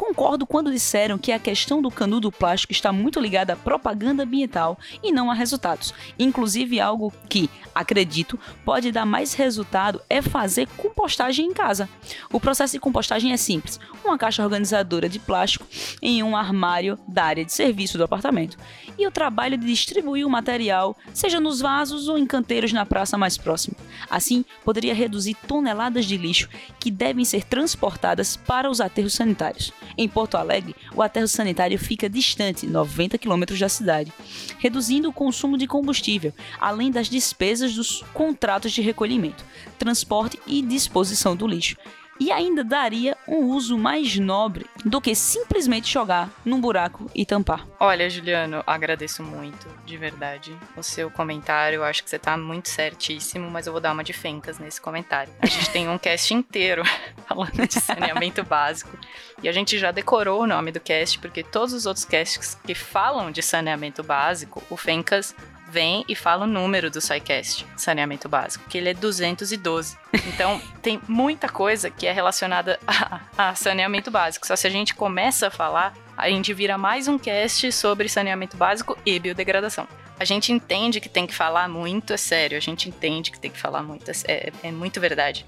Concordo 0.00 0.46
quando 0.46 0.72
disseram 0.72 1.18
que 1.18 1.30
a 1.30 1.38
questão 1.38 1.82
do 1.82 1.90
canudo 1.90 2.32
plástico 2.32 2.72
está 2.72 2.90
muito 2.90 3.20
ligada 3.20 3.52
à 3.52 3.56
propaganda 3.56 4.22
ambiental 4.22 4.78
e 5.02 5.12
não 5.12 5.30
a 5.30 5.34
resultados. 5.34 5.92
Inclusive, 6.18 6.80
algo 6.80 7.12
que, 7.28 7.50
acredito, 7.74 8.38
pode 8.64 8.90
dar 8.90 9.04
mais 9.04 9.34
resultado 9.34 10.00
é 10.08 10.22
fazer 10.22 10.66
compostagem 10.74 11.44
em 11.44 11.52
casa. 11.52 11.86
O 12.32 12.40
processo 12.40 12.72
de 12.72 12.80
compostagem 12.80 13.30
é 13.32 13.36
simples: 13.36 13.78
uma 14.02 14.16
caixa 14.16 14.42
organizadora 14.42 15.06
de 15.06 15.18
plástico 15.18 15.66
em 16.00 16.22
um 16.22 16.34
armário 16.34 16.98
da 17.06 17.24
área 17.24 17.44
de 17.44 17.52
serviço 17.52 17.98
do 17.98 18.04
apartamento. 18.04 18.56
E 18.96 19.06
o 19.06 19.10
trabalho 19.10 19.58
de 19.58 19.66
distribuir 19.66 20.26
o 20.26 20.30
material, 20.30 20.96
seja 21.12 21.38
nos 21.38 21.60
vasos 21.60 22.08
ou 22.08 22.16
em 22.16 22.24
canteiros 22.24 22.72
na 22.72 22.86
praça 22.86 23.18
mais 23.18 23.36
próxima. 23.36 23.76
Assim, 24.08 24.46
poderia 24.64 24.94
reduzir 24.94 25.36
toneladas 25.46 26.06
de 26.06 26.16
lixo 26.16 26.48
que 26.78 26.90
devem 26.90 27.24
ser 27.24 27.44
transportadas 27.44 28.34
para 28.34 28.70
os 28.70 28.80
aterros 28.80 29.12
sanitários. 29.12 29.72
Em 29.96 30.08
Porto 30.08 30.36
Alegre, 30.36 30.74
o 30.94 31.02
aterro 31.02 31.28
sanitário 31.28 31.78
fica 31.78 32.08
distante, 32.08 32.66
90 32.66 33.18
quilômetros 33.18 33.58
da 33.58 33.68
cidade, 33.68 34.12
reduzindo 34.58 35.08
o 35.08 35.12
consumo 35.12 35.56
de 35.56 35.66
combustível, 35.66 36.32
além 36.60 36.90
das 36.90 37.08
despesas 37.08 37.74
dos 37.74 38.02
contratos 38.14 38.72
de 38.72 38.82
recolhimento, 38.82 39.44
transporte 39.78 40.38
e 40.46 40.62
disposição 40.62 41.36
do 41.36 41.46
lixo 41.46 41.76
e 42.20 42.30
ainda 42.30 42.62
daria 42.62 43.16
um 43.26 43.46
uso 43.46 43.78
mais 43.78 44.16
nobre 44.18 44.66
do 44.84 45.00
que 45.00 45.14
simplesmente 45.14 45.90
jogar 45.90 46.28
num 46.44 46.60
buraco 46.60 47.10
e 47.14 47.24
tampar. 47.24 47.66
Olha, 47.80 48.08
Juliano, 48.10 48.62
agradeço 48.66 49.22
muito, 49.22 49.66
de 49.86 49.96
verdade, 49.96 50.54
o 50.76 50.82
seu 50.82 51.10
comentário. 51.10 51.76
Eu 51.76 51.84
acho 51.84 52.04
que 52.04 52.10
você 52.10 52.18
tá 52.18 52.36
muito 52.36 52.68
certíssimo, 52.68 53.50
mas 53.50 53.66
eu 53.66 53.72
vou 53.72 53.80
dar 53.80 53.92
uma 53.92 54.04
de 54.04 54.12
fencas 54.12 54.58
nesse 54.58 54.80
comentário. 54.80 55.32
A 55.40 55.46
gente 55.46 55.70
tem 55.70 55.88
um 55.88 55.96
cast 55.98 56.34
inteiro 56.34 56.82
falando 57.26 57.66
de 57.66 57.80
saneamento 57.80 58.44
básico 58.44 58.96
e 59.42 59.48
a 59.48 59.52
gente 59.52 59.78
já 59.78 59.90
decorou 59.90 60.42
o 60.42 60.46
nome 60.46 60.70
do 60.70 60.78
cast 60.78 61.18
porque 61.18 61.42
todos 61.42 61.72
os 61.72 61.86
outros 61.86 62.04
casts 62.04 62.54
que 62.62 62.74
falam 62.74 63.30
de 63.30 63.42
saneamento 63.42 64.02
básico, 64.02 64.62
o 64.68 64.76
Fencas 64.76 65.34
vem 65.70 66.04
e 66.08 66.14
fala 66.14 66.44
o 66.44 66.48
número 66.48 66.90
do 66.90 67.00
SciCast, 67.00 67.66
saneamento 67.76 68.28
básico, 68.28 68.68
que 68.68 68.76
ele 68.76 68.88
é 68.88 68.94
212. 68.94 69.96
Então, 70.26 70.60
tem 70.82 71.00
muita 71.06 71.48
coisa 71.48 71.90
que 71.90 72.06
é 72.06 72.12
relacionada 72.12 72.78
a, 72.86 73.20
a, 73.36 73.54
saneamento 73.54 74.10
básico. 74.10 74.46
Só 74.46 74.56
se 74.56 74.66
a 74.66 74.70
gente 74.70 74.94
começa 74.94 75.46
a 75.46 75.50
falar, 75.50 75.94
a 76.16 76.28
gente 76.28 76.52
vira 76.52 76.76
mais 76.76 77.08
um 77.08 77.18
cast 77.18 77.70
sobre 77.72 78.08
saneamento 78.08 78.56
básico 78.56 78.98
e 79.06 79.18
biodegradação. 79.18 79.86
A 80.18 80.24
gente 80.24 80.52
entende 80.52 81.00
que 81.00 81.08
tem 81.08 81.26
que 81.26 81.34
falar 81.34 81.68
muito, 81.68 82.12
é 82.12 82.16
sério, 82.16 82.58
a 82.58 82.60
gente 82.60 82.88
entende 82.88 83.30
que 83.30 83.40
tem 83.40 83.50
que 83.50 83.58
falar 83.58 83.82
muito, 83.82 84.10
é, 84.28 84.52
é 84.62 84.70
muito 84.70 85.00
verdade. 85.00 85.46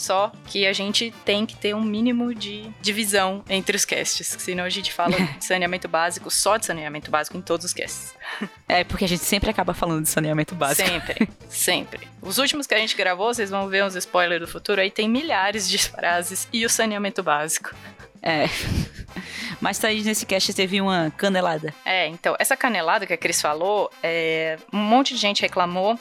Só 0.00 0.32
que 0.46 0.66
a 0.66 0.72
gente 0.72 1.12
tem 1.26 1.44
que 1.44 1.54
ter 1.54 1.74
um 1.74 1.82
mínimo 1.82 2.34
de 2.34 2.70
divisão 2.80 3.44
entre 3.50 3.76
os 3.76 3.84
casts, 3.84 4.34
senão 4.38 4.64
a 4.64 4.70
gente 4.70 4.90
fala 4.94 5.14
de 5.38 5.44
saneamento 5.44 5.86
básico, 5.88 6.30
só 6.30 6.56
de 6.56 6.64
saneamento 6.64 7.10
básico 7.10 7.36
em 7.36 7.42
todos 7.42 7.66
os 7.66 7.74
casts. 7.74 8.14
É, 8.66 8.82
porque 8.82 9.04
a 9.04 9.08
gente 9.08 9.22
sempre 9.22 9.50
acaba 9.50 9.74
falando 9.74 10.04
de 10.04 10.08
saneamento 10.08 10.54
básico. 10.54 10.88
Sempre, 10.88 11.28
sempre. 11.50 12.08
Os 12.22 12.38
últimos 12.38 12.66
que 12.66 12.72
a 12.72 12.78
gente 12.78 12.96
gravou, 12.96 13.34
vocês 13.34 13.50
vão 13.50 13.68
ver 13.68 13.84
uns 13.84 13.94
spoilers 13.94 14.40
do 14.40 14.48
futuro, 14.48 14.80
aí 14.80 14.90
tem 14.90 15.06
milhares 15.06 15.68
de 15.68 15.76
frases 15.76 16.48
e 16.50 16.64
o 16.64 16.70
saneamento 16.70 17.22
básico. 17.22 17.74
É. 18.22 18.46
Mas 19.60 19.78
tá 19.78 19.88
aí 19.88 20.02
nesse 20.02 20.24
cast 20.24 20.54
teve 20.54 20.80
uma 20.80 21.10
canelada. 21.10 21.74
É, 21.84 22.06
então, 22.06 22.34
essa 22.38 22.56
canelada 22.56 23.06
que 23.06 23.12
a 23.12 23.18
Cris 23.18 23.42
falou, 23.42 23.90
é, 24.02 24.56
um 24.72 24.78
monte 24.78 25.12
de 25.12 25.20
gente 25.20 25.42
reclamou 25.42 26.00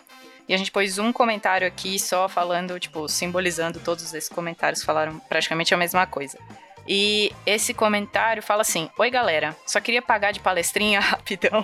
e 0.50 0.53
a 0.56 0.58
gente 0.58 0.72
pôs 0.72 0.98
um 0.98 1.13
comentário 1.13 1.68
aqui 1.68 2.00
só 2.00 2.27
falando, 2.27 2.79
tipo, 2.79 3.08
simbolizando 3.08 3.79
todos 3.79 4.12
esses 4.12 4.27
comentários 4.27 4.84
falaram 4.84 5.20
praticamente 5.29 5.75
a 5.75 5.77
mesma 5.77 6.08
coisa. 6.08 6.39
E 6.88 7.32
esse 7.46 7.72
comentário 7.72 8.41
fala 8.41 8.63
assim: 8.63 8.89
Oi, 8.98 9.12
galera, 9.12 9.56
só 9.63 9.79
queria 9.79 10.01
pagar 10.01 10.32
de 10.32 10.39
palestrinha 10.39 11.00
rapidão 11.00 11.63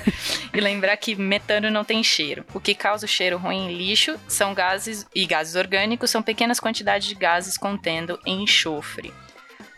e 0.52 0.60
lembrar 0.60 0.94
que 0.98 1.16
metano 1.16 1.70
não 1.70 1.84
tem 1.84 2.04
cheiro. 2.04 2.44
O 2.52 2.60
que 2.60 2.74
causa 2.74 3.06
o 3.06 3.08
cheiro 3.08 3.38
ruim 3.38 3.70
em 3.70 3.74
lixo 3.74 4.20
são 4.28 4.52
gases 4.52 5.06
e 5.14 5.24
gases 5.24 5.54
orgânicos 5.54 6.10
são 6.10 6.22
pequenas 6.22 6.60
quantidades 6.60 7.08
de 7.08 7.14
gases 7.14 7.56
contendo 7.56 8.20
enxofre. 8.26 9.10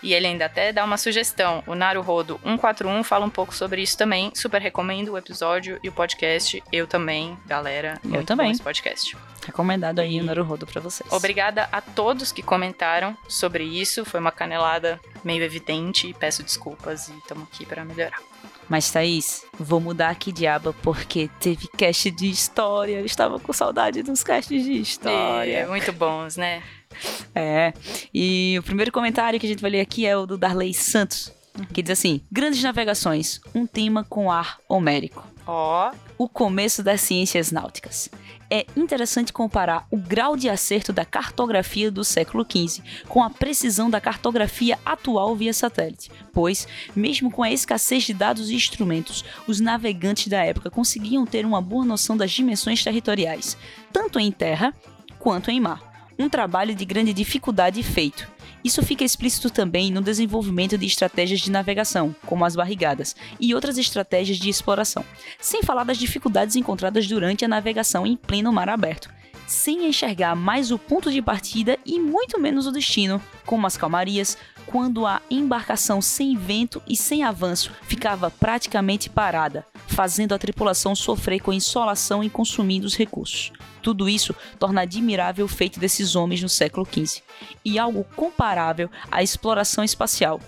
E 0.03 0.15
ele 0.15 0.27
ainda 0.27 0.47
até 0.47 0.73
dá 0.73 0.85
uma 0.85 0.97
sugestão. 0.97 1.63
O 1.67 1.75
Naruhodo 1.75 2.41
141 2.43 3.03
fala 3.05 3.27
um 3.27 3.31
pouco 3.31 3.55
sobre 3.55 3.83
isso 3.83 3.97
também. 3.97 4.33
Super 4.35 4.61
recomendo 4.61 5.13
o 5.13 5.19
episódio 5.19 5.79
e 5.83 5.89
o 5.89 5.93
podcast. 5.93 6.63
Eu 6.73 6.87
também, 6.87 7.37
galera. 7.47 8.01
Eu 8.11 8.25
também. 8.25 8.51
Esse 8.51 8.63
podcast. 8.63 9.17
Recomendado 9.45 9.99
aí 9.99 10.17
e... 10.17 10.21
o 10.21 10.25
Naruhodo 10.25 10.67
para 10.67 10.81
vocês. 10.81 11.11
Obrigada 11.13 11.69
a 11.71 11.81
todos 11.81 12.33
que 12.33 12.43
comentaram 12.43 13.17
sobre 13.29 13.65
isso. 13.65 14.05
Foi 14.05 14.21
uma 14.21 14.33
canelada 14.33 15.01
meio 15.25 15.43
evidente. 15.43 16.15
Peço 16.19 16.43
desculpas 16.43 17.09
e 17.09 17.19
estamos 17.19 17.47
aqui 17.53 17.67
para 17.67 17.85
melhorar. 17.85 18.21
Mas, 18.69 18.89
Thaís, 18.89 19.45
vou 19.59 19.81
mudar 19.81 20.11
aqui 20.11 20.31
de 20.31 20.47
aba 20.47 20.73
porque 20.81 21.29
teve 21.41 21.67
cast 21.77 22.09
de 22.13 22.31
história. 22.31 23.01
Eu 23.01 23.05
estava 23.05 23.41
com 23.41 23.53
saudade 23.53 24.01
dos 24.01 24.23
casts 24.23 24.65
de 24.65 24.81
história. 24.81 25.59
É, 25.59 25.67
muito 25.67 25.93
bons, 25.93 26.37
né? 26.37 26.63
É. 27.35 27.73
E 28.13 28.57
o 28.59 28.63
primeiro 28.63 28.91
comentário 28.91 29.39
que 29.39 29.47
a 29.47 29.49
gente 29.49 29.63
vai 29.63 29.71
ler 29.71 29.81
aqui 29.81 30.05
é 30.05 30.17
o 30.17 30.27
do 30.27 30.37
Darley 30.37 30.75
Santos, 30.75 31.33
que 31.73 31.83
diz 31.83 31.93
assim: 31.93 32.21
Grandes 32.31 32.63
navegações, 32.63 33.41
um 33.55 33.67
tema 33.67 34.05
com 34.05 34.31
ar 34.31 34.59
homérico. 34.69 35.25
Ó. 35.47 35.91
Oh. 35.91 36.25
O 36.25 36.29
começo 36.29 36.83
das 36.83 37.01
ciências 37.01 37.51
náuticas. 37.51 38.11
É 38.53 38.67
interessante 38.77 39.33
comparar 39.33 39.87
o 39.93 39.97
grau 39.97 40.37
de 40.37 40.49
acerto 40.49 40.93
da 40.93 41.05
cartografia 41.05 41.89
do 41.89 42.03
século 42.03 42.45
XV 42.45 42.83
com 43.09 43.23
a 43.23 43.31
precisão 43.31 43.89
da 43.89 44.01
cartografia 44.01 44.77
atual 44.85 45.37
via 45.37 45.55
satélite, 45.55 46.11
pois, 46.33 46.67
mesmo 46.95 47.31
com 47.31 47.45
a 47.45 47.53
escassez 47.53 48.03
de 48.03 48.13
dados 48.13 48.51
e 48.51 48.57
instrumentos, 48.57 49.25
os 49.47 49.61
navegantes 49.61 50.27
da 50.27 50.45
época 50.45 50.69
conseguiam 50.69 51.25
ter 51.25 51.47
uma 51.47 51.63
boa 51.63 51.85
noção 51.85 52.17
das 52.17 52.33
dimensões 52.33 52.83
territoriais, 52.83 53.57
tanto 53.93 54.19
em 54.19 54.33
terra 54.33 54.75
quanto 55.21 55.49
em 55.49 55.61
mar 55.61 55.90
um 56.23 56.29
trabalho 56.29 56.75
de 56.75 56.85
grande 56.85 57.13
dificuldade 57.13 57.83
feito. 57.83 58.29
Isso 58.63 58.83
fica 58.83 59.05
explícito 59.05 59.49
também 59.49 59.91
no 59.91 60.03
desenvolvimento 60.03 60.77
de 60.77 60.87
estratégias 60.87 61.41
de 61.41 61.51
navegação, 61.51 62.15
como 62.27 62.45
as 62.45 62.55
barrigadas, 62.55 63.17
e 63.41 63.55
outras 63.55 63.79
estratégias 63.79 64.39
de 64.39 64.51
exploração, 64.51 65.05
sem 65.41 65.63
falar 65.63 65.85
das 65.85 65.99
dificuldades 65.99 66.57
encontradas 66.57 67.07
durante 67.07 67.45
a 67.45 67.49
navegação 67.49 68.07
em 68.07 68.17
pleno 68.17 68.53
mar 68.53 68.69
aberto, 68.69 69.11
sem 69.47 69.87
enxergar 69.87 70.37
mais 70.37 70.71
o 70.71 70.79
ponto 70.79 71.11
de 71.11 71.23
partida 71.23 71.79
e 71.85 71.99
muito 71.99 72.39
menos 72.39 72.67
o 72.67 72.73
destino, 72.73 73.21
como 73.47 73.67
as 73.67 73.77
calmarias, 73.77 74.37
quando 74.71 75.05
a 75.05 75.21
embarcação 75.29 76.01
sem 76.01 76.37
vento 76.37 76.81
e 76.89 76.97
sem 76.97 77.25
avanço 77.25 77.73
ficava 77.83 78.31
praticamente 78.31 79.11
parada, 79.11 79.67
fazendo 79.89 80.33
a 80.33 80.39
tripulação 80.39 80.95
sofrer 80.95 81.41
com 81.41 81.51
a 81.51 81.55
insolação 81.57 82.23
e 82.23 82.31
consumindo 82.31 82.87
os 82.87 82.97
recursos. 82.97 83.51
Tudo 83.83 84.09
isso 84.09 84.33
torna 84.61 84.83
admirável 84.83 85.45
o 85.47 85.49
feito 85.49 85.81
desses 85.81 86.15
homens 86.15 86.41
no 86.41 86.49
século 86.49 86.87
XV, 86.87 87.21
e 87.65 87.81
algo 87.81 88.05
comparável 88.15 88.89
à 89.11 89.25
exploração 89.25 89.83
espacial, 89.83 90.41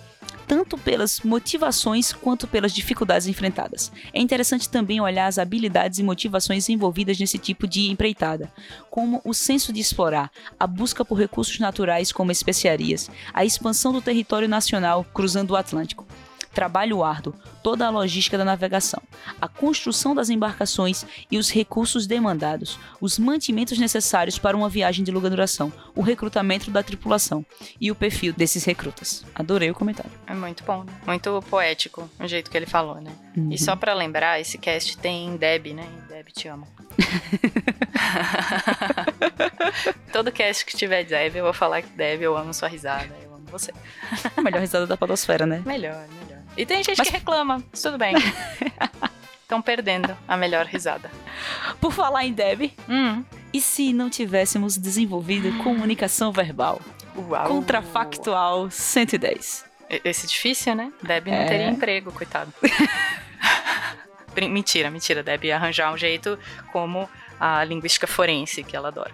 tanto 0.47 0.77
pelas 0.77 1.21
motivações 1.21 2.13
quanto 2.13 2.47
pelas 2.47 2.73
dificuldades 2.73 3.27
enfrentadas. 3.27 3.91
É 4.13 4.19
interessante 4.19 4.69
também 4.69 5.01
olhar 5.01 5.27
as 5.27 5.37
habilidades 5.37 5.99
e 5.99 6.03
motivações 6.03 6.69
envolvidas 6.69 7.19
nesse 7.19 7.37
tipo 7.37 7.67
de 7.67 7.89
empreitada, 7.89 8.51
como 8.89 9.21
o 9.23 9.33
senso 9.33 9.73
de 9.73 9.79
explorar, 9.79 10.31
a 10.59 10.67
busca 10.67 11.03
por 11.03 11.17
recursos 11.17 11.59
naturais 11.59 12.11
como 12.11 12.31
especiarias, 12.31 13.09
a 13.33 13.43
expansão 13.43 13.91
do 13.91 14.01
território 14.01 14.47
nacional 14.47 15.05
cruzando 15.13 15.51
o 15.51 15.55
Atlântico 15.55 16.05
trabalho 16.53 17.03
árduo, 17.03 17.33
toda 17.61 17.87
a 17.87 17.89
logística 17.89 18.37
da 18.37 18.45
navegação, 18.45 19.01
a 19.41 19.47
construção 19.47 20.13
das 20.13 20.29
embarcações 20.29 21.05
e 21.31 21.37
os 21.37 21.49
recursos 21.49 22.05
demandados, 22.05 22.79
os 23.01 23.17
mantimentos 23.17 23.79
necessários 23.79 24.37
para 24.37 24.55
uma 24.55 24.69
viagem 24.69 25.03
de 25.03 25.11
longa 25.11 25.29
duração, 25.29 25.73
o 25.95 26.01
recrutamento 26.01 26.69
da 26.69 26.83
tripulação 26.83 27.45
e 27.79 27.91
o 27.91 27.95
perfil 27.95 28.33
desses 28.33 28.63
recrutas. 28.63 29.25
Adorei 29.33 29.71
o 29.71 29.73
comentário. 29.73 30.11
É 30.27 30.33
muito 30.33 30.63
bom, 30.63 30.83
né? 30.83 30.93
muito 31.05 31.43
poético 31.49 32.09
o 32.19 32.27
jeito 32.27 32.51
que 32.51 32.57
ele 32.57 32.65
falou, 32.65 33.01
né? 33.01 33.11
Uhum. 33.35 33.51
E 33.51 33.57
só 33.57 33.75
para 33.75 33.93
lembrar, 33.93 34.39
esse 34.39 34.57
cast 34.57 34.97
tem 34.97 35.35
Deb, 35.37 35.73
né? 35.73 35.87
Deb, 36.07 36.27
te 36.27 36.47
amo. 36.47 36.67
Todo 40.11 40.31
cast 40.31 40.65
que 40.65 40.77
tiver 40.77 41.03
Deb, 41.03 41.35
eu 41.35 41.43
vou 41.43 41.53
falar 41.53 41.81
que 41.81 41.89
Deb, 41.89 42.21
eu 42.21 42.37
amo 42.37 42.53
sua 42.53 42.67
risada, 42.67 43.13
eu 43.23 43.33
amo 43.33 43.45
você. 43.49 43.73
A 44.35 44.41
melhor 44.41 44.61
risada 44.61 44.85
da 44.85 44.95
podosfera, 44.95 45.45
né? 45.45 45.63
Melhor, 45.65 46.07
melhor. 46.07 46.32
E 46.55 46.65
tem 46.65 46.83
gente 46.83 46.97
Mas... 46.97 47.07
que 47.07 47.13
reclama, 47.13 47.63
tudo 47.81 47.97
bem. 47.97 48.15
Estão 49.41 49.61
perdendo 49.61 50.15
a 50.27 50.37
melhor 50.37 50.65
risada. 50.65 51.11
Por 51.79 51.91
falar 51.91 52.25
em 52.25 52.33
Deb, 52.33 52.73
hum. 52.89 53.23
e 53.51 53.59
se 53.61 53.93
não 53.93 54.09
tivéssemos 54.09 54.77
desenvolvido 54.77 55.55
comunicação 55.63 56.31
verbal? 56.31 56.81
Uau. 57.15 57.47
Contrafactual 57.47 58.71
110. 58.71 59.65
Esse 60.03 60.25
é 60.25 60.29
difícil, 60.29 60.75
né? 60.75 60.91
Deb 61.03 61.27
não 61.27 61.35
é... 61.35 61.45
teria 61.45 61.69
emprego, 61.69 62.11
coitado. 62.11 62.51
mentira, 64.49 64.89
mentira. 64.89 65.21
Deb 65.21 65.43
ia 65.45 65.55
arranjar 65.55 65.93
um 65.93 65.97
jeito 65.97 66.39
como 66.71 67.07
a 67.39 67.63
linguística 67.63 68.07
forense, 68.07 68.63
que 68.63 68.75
ela 68.75 68.87
adora. 68.87 69.11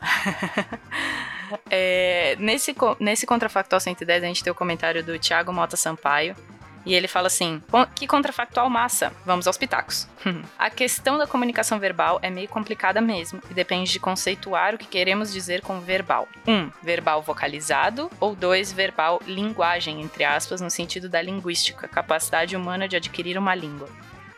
É, 1.68 2.34
nesse, 2.38 2.74
nesse 2.98 3.26
Contrafactual 3.26 3.78
110, 3.78 4.24
a 4.24 4.26
gente 4.26 4.42
tem 4.42 4.50
o 4.50 4.54
comentário 4.54 5.04
do 5.04 5.18
Thiago 5.18 5.52
Mota 5.52 5.76
Sampaio, 5.76 6.34
e 6.84 6.94
ele 6.94 7.08
fala 7.08 7.26
assim: 7.26 7.62
que 7.94 8.06
contrafactual 8.06 8.68
massa. 8.68 9.12
Vamos 9.24 9.46
aos 9.46 9.56
pitacos. 9.56 10.08
a 10.58 10.70
questão 10.70 11.18
da 11.18 11.26
comunicação 11.26 11.78
verbal 11.78 12.18
é 12.22 12.30
meio 12.30 12.48
complicada 12.48 13.00
mesmo 13.00 13.40
e 13.50 13.54
depende 13.54 13.92
de 13.92 14.00
conceituar 14.00 14.74
o 14.74 14.78
que 14.78 14.86
queremos 14.86 15.32
dizer 15.32 15.62
com 15.62 15.80
verbal. 15.80 16.28
1. 16.46 16.52
Um, 16.52 16.72
verbal 16.82 17.22
vocalizado 17.22 18.10
ou 18.20 18.34
2. 18.34 18.72
Verbal 18.72 19.20
linguagem, 19.26 20.00
entre 20.00 20.24
aspas, 20.24 20.60
no 20.60 20.70
sentido 20.70 21.08
da 21.08 21.22
linguística, 21.22 21.88
capacidade 21.88 22.56
humana 22.56 22.88
de 22.88 22.96
adquirir 22.96 23.38
uma 23.38 23.54
língua. 23.54 23.88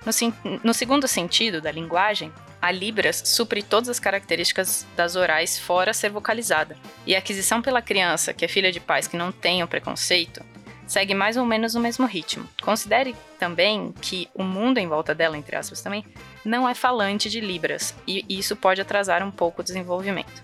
No, 0.05 0.61
no 0.63 0.75
segundo 0.75 1.09
sentido 1.09 1.63
da 1.63 1.73
linguagem, 1.73 2.31
a 2.61 2.71
Libras 2.71 3.23
supre 3.27 3.63
todas 3.63 3.89
as 3.89 3.99
características 3.99 4.87
das 4.97 5.17
orais 5.17 5.59
fora 5.59 5.93
ser 5.93 6.11
vocalizada. 6.11 6.77
E 7.07 7.15
a 7.15 7.19
aquisição 7.19 7.61
pela 7.61 7.83
criança, 7.83 8.33
que 8.33 8.45
é 8.45 8.49
filha 8.49 8.73
de 8.73 8.81
pais 8.81 9.07
que 9.07 9.17
não 9.17 9.31
tenham 9.31 9.69
preconceito, 9.69 10.43
segue 10.87 11.15
mais 11.15 11.37
ou 11.37 11.45
menos 11.45 11.75
o 11.75 11.81
mesmo 11.81 12.07
ritmo. 12.07 12.49
Considere 12.63 13.15
também 13.39 13.93
que 14.01 14.29
o 14.35 14.43
mundo 14.43 14.79
em 14.79 14.89
volta 14.89 15.15
dela, 15.15 15.37
entre 15.37 15.57
aspas 15.57 15.81
também, 15.81 16.05
não 16.45 16.69
é 16.69 16.75
falante 16.75 17.31
de 17.31 17.41
Libras, 17.41 17.95
e 18.07 18.25
isso 18.29 18.57
pode 18.57 18.81
atrasar 18.81 19.23
um 19.23 19.31
pouco 19.31 19.61
o 19.61 19.65
desenvolvimento. 19.65 20.43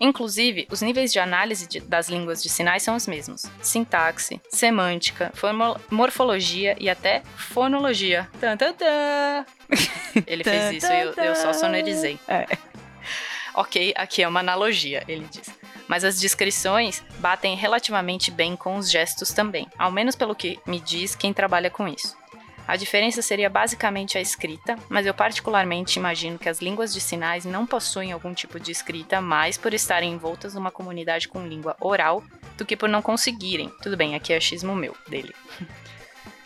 Inclusive, 0.00 0.68
os 0.70 0.80
níveis 0.80 1.12
de 1.12 1.18
análise 1.18 1.66
de, 1.66 1.80
das 1.80 2.08
línguas 2.08 2.40
de 2.42 2.48
sinais 2.48 2.84
são 2.84 2.94
os 2.94 3.06
mesmos: 3.06 3.46
sintaxe, 3.60 4.40
semântica, 4.48 5.32
morfologia 5.90 6.76
e 6.78 6.88
até 6.88 7.22
fonologia. 7.36 8.28
Tan, 8.40 8.56
tan, 8.56 8.72
tan. 8.74 9.44
Ele 10.26 10.44
fez 10.44 10.84
isso 10.84 10.92
e 10.92 11.00
eu, 11.00 11.12
eu 11.14 11.34
só 11.34 11.52
sonorizei. 11.52 12.18
É. 12.28 12.46
Ok, 13.54 13.92
aqui 13.96 14.22
é 14.22 14.28
uma 14.28 14.38
analogia, 14.38 15.02
ele 15.08 15.26
diz 15.28 15.50
mas 15.88 16.04
as 16.04 16.20
descrições 16.20 17.02
batem 17.18 17.56
relativamente 17.56 18.30
bem 18.30 18.54
com 18.54 18.76
os 18.76 18.90
gestos 18.90 19.32
também, 19.32 19.66
ao 19.78 19.90
menos 19.90 20.14
pelo 20.14 20.34
que 20.34 20.60
me 20.66 20.78
diz 20.78 21.14
quem 21.14 21.32
trabalha 21.32 21.70
com 21.70 21.88
isso. 21.88 22.16
A 22.68 22.76
diferença 22.76 23.22
seria 23.22 23.48
basicamente 23.48 24.18
a 24.18 24.20
escrita, 24.20 24.76
mas 24.90 25.06
eu 25.06 25.14
particularmente 25.14 25.98
imagino 25.98 26.38
que 26.38 26.50
as 26.50 26.60
línguas 26.60 26.92
de 26.92 27.00
sinais 27.00 27.46
não 27.46 27.66
possuem 27.66 28.12
algum 28.12 28.34
tipo 28.34 28.60
de 28.60 28.70
escrita 28.70 29.22
mais 29.22 29.56
por 29.56 29.72
estarem 29.72 30.12
envoltas 30.12 30.52
numa 30.52 30.70
comunidade 30.70 31.28
com 31.28 31.46
língua 31.46 31.74
oral 31.80 32.22
do 32.58 32.66
que 32.66 32.76
por 32.76 32.86
não 32.86 33.00
conseguirem. 33.00 33.72
Tudo 33.82 33.96
bem, 33.96 34.14
aqui 34.14 34.34
é 34.34 34.36
achismo 34.36 34.76
meu 34.76 34.94
dele. 35.08 35.34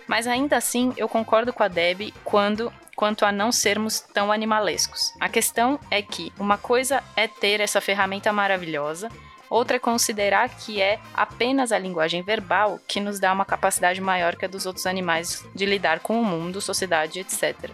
Mas 0.07 0.29
ainda 0.29 0.57
assim, 0.57 0.93
eu 0.97 1.09
concordo 1.09 1.53
com 1.53 1.65
a 1.65 1.69
Deb 1.69 2.15
quando 2.23 2.73
quanto 2.95 3.25
a 3.25 3.33
não 3.33 3.51
sermos 3.51 3.99
tão 3.99 4.31
animalescos. 4.31 5.13
A 5.19 5.29
questão 5.29 5.81
é 5.91 6.03
que 6.03 6.33
uma 6.39 6.57
coisa 6.57 7.03
é 7.17 7.27
ter 7.27 7.61
essa 7.61 7.81
ferramenta 7.81 8.33
maravilhosa 8.33 9.09
Outra 9.53 9.77
é 9.77 9.79
considerar 9.79 10.49
que 10.49 10.81
é 10.81 10.99
apenas 11.13 11.73
a 11.73 11.79
linguagem 11.79 12.23
verbal 12.23 12.81
que 12.89 12.99
nos 12.99 13.21
dá 13.21 13.31
uma 13.31 13.45
capacidade 13.45 14.01
maior 14.01 14.35
que 14.35 14.47
a 14.47 14.49
dos 14.49 14.65
outros 14.65 14.87
animais 14.87 15.45
de 15.55 15.67
lidar 15.67 16.01
com 16.01 16.19
o 16.19 16.25
mundo, 16.25 16.59
sociedade, 16.59 17.21
etc. 17.21 17.71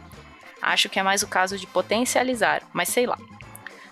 Acho 0.61 0.89
que 0.89 0.99
é 0.99 1.05
mais 1.05 1.23
o 1.23 1.29
caso 1.29 1.57
de 1.57 1.69
potencializar, 1.69 2.65
mas 2.73 2.89
sei 2.89 3.07
lá. 3.07 3.17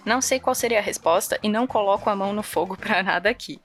Não 0.05 0.21
sei 0.21 0.41
qual 0.41 0.53
seria 0.53 0.81
a 0.81 0.83
resposta 0.83 1.39
e 1.45 1.49
não 1.49 1.65
coloco 1.65 2.11
a 2.11 2.17
mão 2.17 2.33
no 2.33 2.43
fogo 2.43 2.75
para 2.77 3.05
nada 3.05 3.31
aqui, 3.31 3.61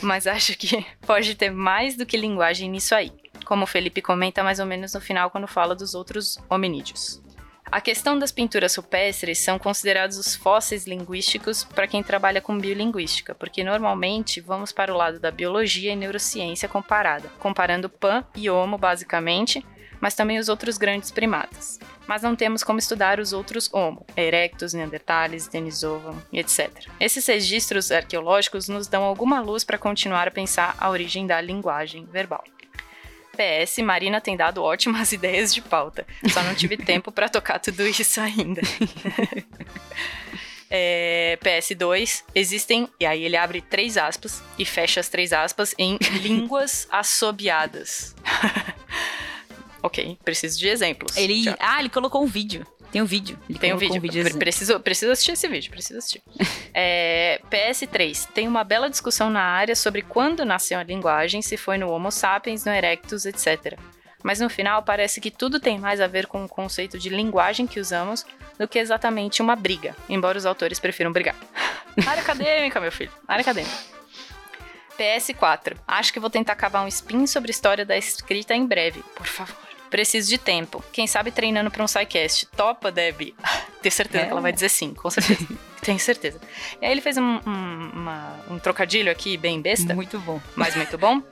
mas 0.00 0.26
acho 0.26 0.56
que 0.56 0.86
pode 1.06 1.34
ter 1.34 1.50
mais 1.50 1.98
do 1.98 2.06
que 2.06 2.16
linguagem 2.16 2.70
nisso 2.70 2.94
aí, 2.94 3.12
como 3.44 3.64
o 3.64 3.66
Felipe 3.66 4.00
comenta 4.00 4.42
mais 4.42 4.58
ou 4.58 4.64
menos 4.64 4.94
no 4.94 5.02
final 5.02 5.30
quando 5.30 5.46
fala 5.46 5.74
dos 5.74 5.94
outros 5.94 6.38
hominídeos. 6.48 7.20
A 7.70 7.80
questão 7.80 8.16
das 8.16 8.30
pinturas 8.30 8.76
rupestres 8.76 9.38
são 9.38 9.58
considerados 9.58 10.16
os 10.18 10.36
fósseis 10.36 10.86
linguísticos 10.86 11.64
para 11.64 11.88
quem 11.88 12.02
trabalha 12.02 12.40
com 12.40 12.56
biolinguística, 12.56 13.34
porque 13.34 13.64
normalmente 13.64 14.40
vamos 14.40 14.70
para 14.70 14.92
o 14.92 14.96
lado 14.96 15.18
da 15.18 15.32
biologia 15.32 15.92
e 15.92 15.96
neurociência 15.96 16.68
comparada, 16.68 17.28
comparando 17.40 17.90
Pan 17.90 18.24
e 18.36 18.48
Homo 18.48 18.78
basicamente, 18.78 19.66
mas 20.00 20.14
também 20.14 20.38
os 20.38 20.48
outros 20.48 20.78
grandes 20.78 21.10
primatas. 21.10 21.80
Mas 22.06 22.22
não 22.22 22.36
temos 22.36 22.62
como 22.62 22.78
estudar 22.78 23.18
os 23.18 23.32
outros 23.32 23.68
Homo, 23.72 24.06
Erectus, 24.16 24.72
Neanderthales, 24.72 25.48
Denisovan 25.48 26.14
e 26.32 26.38
etc. 26.38 26.70
Esses 27.00 27.26
registros 27.26 27.90
arqueológicos 27.90 28.68
nos 28.68 28.86
dão 28.86 29.02
alguma 29.02 29.40
luz 29.40 29.64
para 29.64 29.76
continuar 29.76 30.28
a 30.28 30.30
pensar 30.30 30.76
a 30.78 30.88
origem 30.88 31.26
da 31.26 31.40
linguagem 31.40 32.06
verbal. 32.06 32.44
PS, 33.36 33.78
Marina 33.78 34.20
tem 34.20 34.36
dado 34.36 34.62
ótimas 34.62 35.12
ideias 35.12 35.54
de 35.54 35.60
pauta. 35.60 36.06
Só 36.32 36.42
não 36.42 36.54
tive 36.54 36.76
tempo 36.78 37.12
para 37.12 37.28
tocar 37.28 37.58
tudo 37.58 37.86
isso 37.86 38.20
ainda. 38.20 38.62
É, 40.68 41.38
PS2, 41.44 42.24
existem, 42.34 42.88
e 42.98 43.06
aí 43.06 43.22
ele 43.22 43.36
abre 43.36 43.60
três 43.60 43.96
aspas 43.96 44.42
e 44.58 44.64
fecha 44.64 44.98
as 44.98 45.08
três 45.08 45.32
aspas 45.32 45.72
em 45.78 45.96
línguas 46.20 46.88
assobiadas. 46.90 48.16
ok, 49.80 50.18
preciso 50.24 50.58
de 50.58 50.66
exemplos. 50.66 51.16
Ele, 51.16 51.44
ah, 51.60 51.78
ele 51.78 51.88
colocou 51.88 52.20
um 52.20 52.26
vídeo. 52.26 52.66
Tem 52.90 53.02
um 53.02 53.04
vídeo. 53.04 53.38
Ele 53.48 53.58
tem 53.58 53.74
um 53.74 53.76
vídeo. 53.76 54.00
Um 54.00 54.38
preciso, 54.38 54.80
preciso 54.80 55.12
assistir 55.12 55.32
esse 55.32 55.48
vídeo, 55.48 55.70
preciso 55.70 55.98
assistir. 55.98 56.22
é, 56.72 57.40
PS3. 57.50 58.28
Tem 58.32 58.46
uma 58.48 58.64
bela 58.64 58.88
discussão 58.88 59.28
na 59.28 59.42
área 59.42 59.74
sobre 59.74 60.02
quando 60.02 60.44
nasceu 60.44 60.78
a 60.78 60.82
linguagem, 60.82 61.42
se 61.42 61.56
foi 61.56 61.78
no 61.78 61.90
Homo 61.90 62.10
sapiens, 62.10 62.64
no 62.64 62.72
Erectus, 62.72 63.26
etc. 63.26 63.78
Mas 64.22 64.40
no 64.40 64.48
final 64.48 64.82
parece 64.82 65.20
que 65.20 65.30
tudo 65.30 65.60
tem 65.60 65.78
mais 65.78 66.00
a 66.00 66.06
ver 66.06 66.26
com 66.26 66.44
o 66.44 66.48
conceito 66.48 66.98
de 66.98 67.08
linguagem 67.08 67.66
que 67.66 67.78
usamos 67.78 68.24
do 68.58 68.66
que 68.66 68.78
exatamente 68.78 69.42
uma 69.42 69.54
briga, 69.54 69.94
embora 70.08 70.38
os 70.38 70.46
autores 70.46 70.80
prefiram 70.80 71.12
brigar. 71.12 71.36
área 72.06 72.22
acadêmica, 72.22 72.80
meu 72.80 72.92
filho. 72.92 73.12
Área 73.28 73.42
acadêmica. 73.42 73.74
PS4. 74.98 75.76
Acho 75.86 76.12
que 76.12 76.20
vou 76.20 76.30
tentar 76.30 76.56
cavar 76.56 76.84
um 76.84 76.88
spin 76.88 77.26
sobre 77.26 77.50
a 77.50 77.52
história 77.52 77.84
da 77.84 77.96
escrita 77.96 78.54
em 78.54 78.66
breve, 78.66 79.02
por 79.14 79.26
favor. 79.26 79.65
Preciso 79.90 80.28
de 80.28 80.38
tempo. 80.38 80.84
Quem 80.92 81.06
sabe 81.06 81.30
treinando 81.30 81.70
para 81.70 81.82
um 81.82 81.88
SciCast. 81.88 82.46
Topa, 82.56 82.90
Deb? 82.90 83.34
Tenho 83.82 83.92
certeza 83.92 84.24
é. 84.24 84.26
que 84.26 84.32
ela 84.32 84.40
vai 84.40 84.52
dizer 84.52 84.68
sim, 84.68 84.94
com 84.94 85.10
certeza. 85.10 85.46
Tenho 85.82 85.98
certeza. 86.00 86.40
E 86.80 86.86
aí 86.86 86.92
ele 86.92 87.00
fez 87.00 87.16
um, 87.16 87.40
um, 87.46 87.90
uma, 87.92 88.36
um 88.50 88.58
trocadilho 88.58 89.10
aqui 89.10 89.36
bem 89.36 89.60
besta. 89.60 89.94
Muito 89.94 90.18
bom. 90.18 90.40
Mas 90.54 90.74
muito 90.74 90.98
bom. 90.98 91.22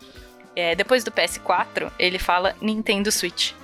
É, 0.56 0.74
depois 0.76 1.02
do 1.02 1.10
PS4, 1.10 1.90
ele 1.98 2.16
fala 2.16 2.54
Nintendo 2.60 3.10
Switch. 3.10 3.54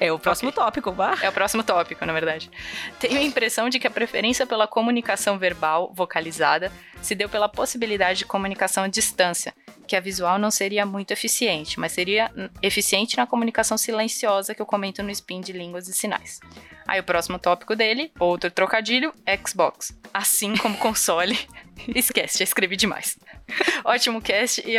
É 0.00 0.10
o 0.10 0.18
próximo 0.18 0.50
okay. 0.50 0.62
tópico, 0.62 0.92
vá. 0.92 1.16
É 1.22 1.28
o 1.28 1.32
próximo 1.32 1.62
tópico, 1.62 2.04
na 2.04 2.12
verdade. 2.12 2.50
Tenho 2.98 3.18
a 3.18 3.22
impressão 3.22 3.68
de 3.68 3.78
que 3.78 3.86
a 3.86 3.90
preferência 3.90 4.46
pela 4.46 4.66
comunicação 4.66 5.38
verbal 5.38 5.92
vocalizada 5.94 6.72
se 7.00 7.14
deu 7.14 7.28
pela 7.28 7.48
possibilidade 7.48 8.20
de 8.20 8.24
comunicação 8.24 8.84
à 8.84 8.88
distância, 8.88 9.54
que 9.86 9.96
a 9.96 10.00
visual 10.00 10.38
não 10.38 10.50
seria 10.50 10.86
muito 10.86 11.10
eficiente, 11.10 11.78
mas 11.78 11.92
seria 11.92 12.30
eficiente 12.62 13.16
na 13.16 13.26
comunicação 13.26 13.76
silenciosa 13.76 14.54
que 14.54 14.62
eu 14.62 14.66
comento 14.66 15.02
no 15.02 15.10
spin 15.10 15.40
de 15.40 15.52
línguas 15.52 15.88
e 15.88 15.92
sinais. 15.92 16.40
Aí 16.86 17.00
o 17.00 17.04
próximo 17.04 17.38
tópico 17.38 17.76
dele, 17.76 18.12
outro 18.18 18.50
trocadilho, 18.50 19.12
Xbox. 19.46 19.96
Assim 20.12 20.56
como 20.56 20.76
console. 20.76 21.38
Esquece, 21.94 22.38
já 22.38 22.44
escrevi 22.44 22.76
demais. 22.76 23.18
Ótimo 23.84 24.20
cast 24.20 24.62
e, 24.66 24.76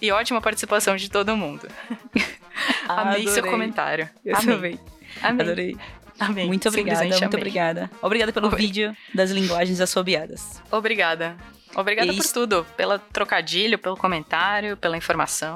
e 0.00 0.12
ótima 0.12 0.40
participação 0.40 0.96
de 0.96 1.10
todo 1.10 1.36
mundo. 1.36 1.68
Amei 2.88 3.22
Adorei. 3.22 3.28
seu 3.28 3.44
comentário. 3.44 4.08
Eu 4.24 4.36
Amei. 4.36 4.54
Também. 4.54 4.80
Amei. 5.22 5.46
Adorei. 5.46 5.76
Amém. 6.18 6.46
Muito 6.46 6.68
obrigada, 6.68 7.00
muito 7.04 7.16
amei. 7.16 7.28
obrigada. 7.36 7.90
Obrigada 8.00 8.32
pelo 8.32 8.48
Oi. 8.48 8.56
vídeo 8.56 8.96
das 9.14 9.30
linguagens 9.30 9.80
assobiadas. 9.80 10.62
Obrigada. 10.70 11.36
Obrigada 11.74 12.12
por 12.12 12.24
tudo, 12.32 12.66
pelo 12.76 12.98
trocadilho, 12.98 13.78
pelo 13.78 13.96
comentário, 13.96 14.76
pela 14.76 14.96
informação. 14.96 15.54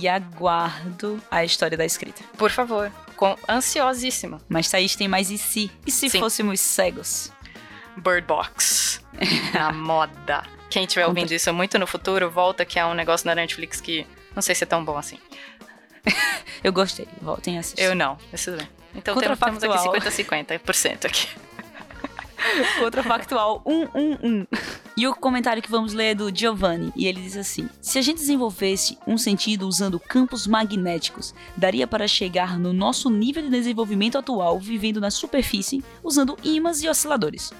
E 0.00 0.08
aguardo 0.08 1.20
a 1.30 1.44
história 1.44 1.76
da 1.76 1.84
escrita. 1.84 2.22
Por 2.36 2.50
favor, 2.50 2.90
com 3.16 3.36
ansiosíssima. 3.48 4.40
Mas 4.48 4.68
Thaís 4.68 4.96
tem 4.96 5.08
mais 5.08 5.30
e 5.30 5.38
se? 5.38 5.70
E 5.84 5.90
se 5.90 6.08
Sim. 6.08 6.18
fôssemos 6.20 6.60
cegos? 6.60 7.32
Bird 7.96 8.26
Box. 8.26 9.00
a 9.58 9.72
moda. 9.72 10.44
Quem 10.70 10.84
estiver 10.84 11.06
ouvindo 11.06 11.32
isso 11.32 11.52
muito 11.52 11.78
no 11.78 11.86
futuro, 11.86 12.30
volta 12.30 12.64
que 12.64 12.78
é 12.78 12.84
um 12.84 12.94
negócio 12.94 13.26
na 13.26 13.34
Netflix 13.34 13.80
que 13.80 14.06
não 14.34 14.42
sei 14.42 14.54
se 14.54 14.64
é 14.64 14.66
tão 14.66 14.84
bom 14.84 14.98
assim. 14.98 15.18
Eu 16.62 16.72
gostei, 16.72 17.06
voltem 17.20 17.56
a 17.56 17.60
assistir. 17.60 17.82
Eu 17.82 17.94
não, 17.94 18.18
mas 18.30 18.44
tudo 18.44 18.58
bem. 18.58 18.68
Então 18.94 19.16
temos 19.16 19.38
aqui 19.40 20.22
50-50% 20.22 21.04
aqui. 21.04 21.28
Contrafactual 22.78 23.62
111. 23.66 24.48
E 24.96 25.06
o 25.06 25.14
comentário 25.14 25.62
que 25.62 25.70
vamos 25.70 25.92
ler 25.92 26.12
é 26.12 26.14
do 26.14 26.34
Giovanni, 26.34 26.92
e 26.96 27.06
ele 27.06 27.20
diz 27.20 27.36
assim: 27.36 27.68
Se 27.82 27.98
a 27.98 28.02
gente 28.02 28.18
desenvolvesse 28.18 28.96
um 29.06 29.18
sentido 29.18 29.68
usando 29.68 30.00
campos 30.00 30.46
magnéticos, 30.46 31.34
daria 31.56 31.86
para 31.86 32.08
chegar 32.08 32.58
no 32.58 32.72
nosso 32.72 33.10
nível 33.10 33.42
de 33.42 33.50
desenvolvimento 33.50 34.16
atual 34.16 34.58
vivendo 34.58 35.00
na 35.00 35.10
superfície 35.10 35.84
usando 36.02 36.36
ímãs 36.42 36.82
e 36.82 36.88
osciladores. 36.88 37.52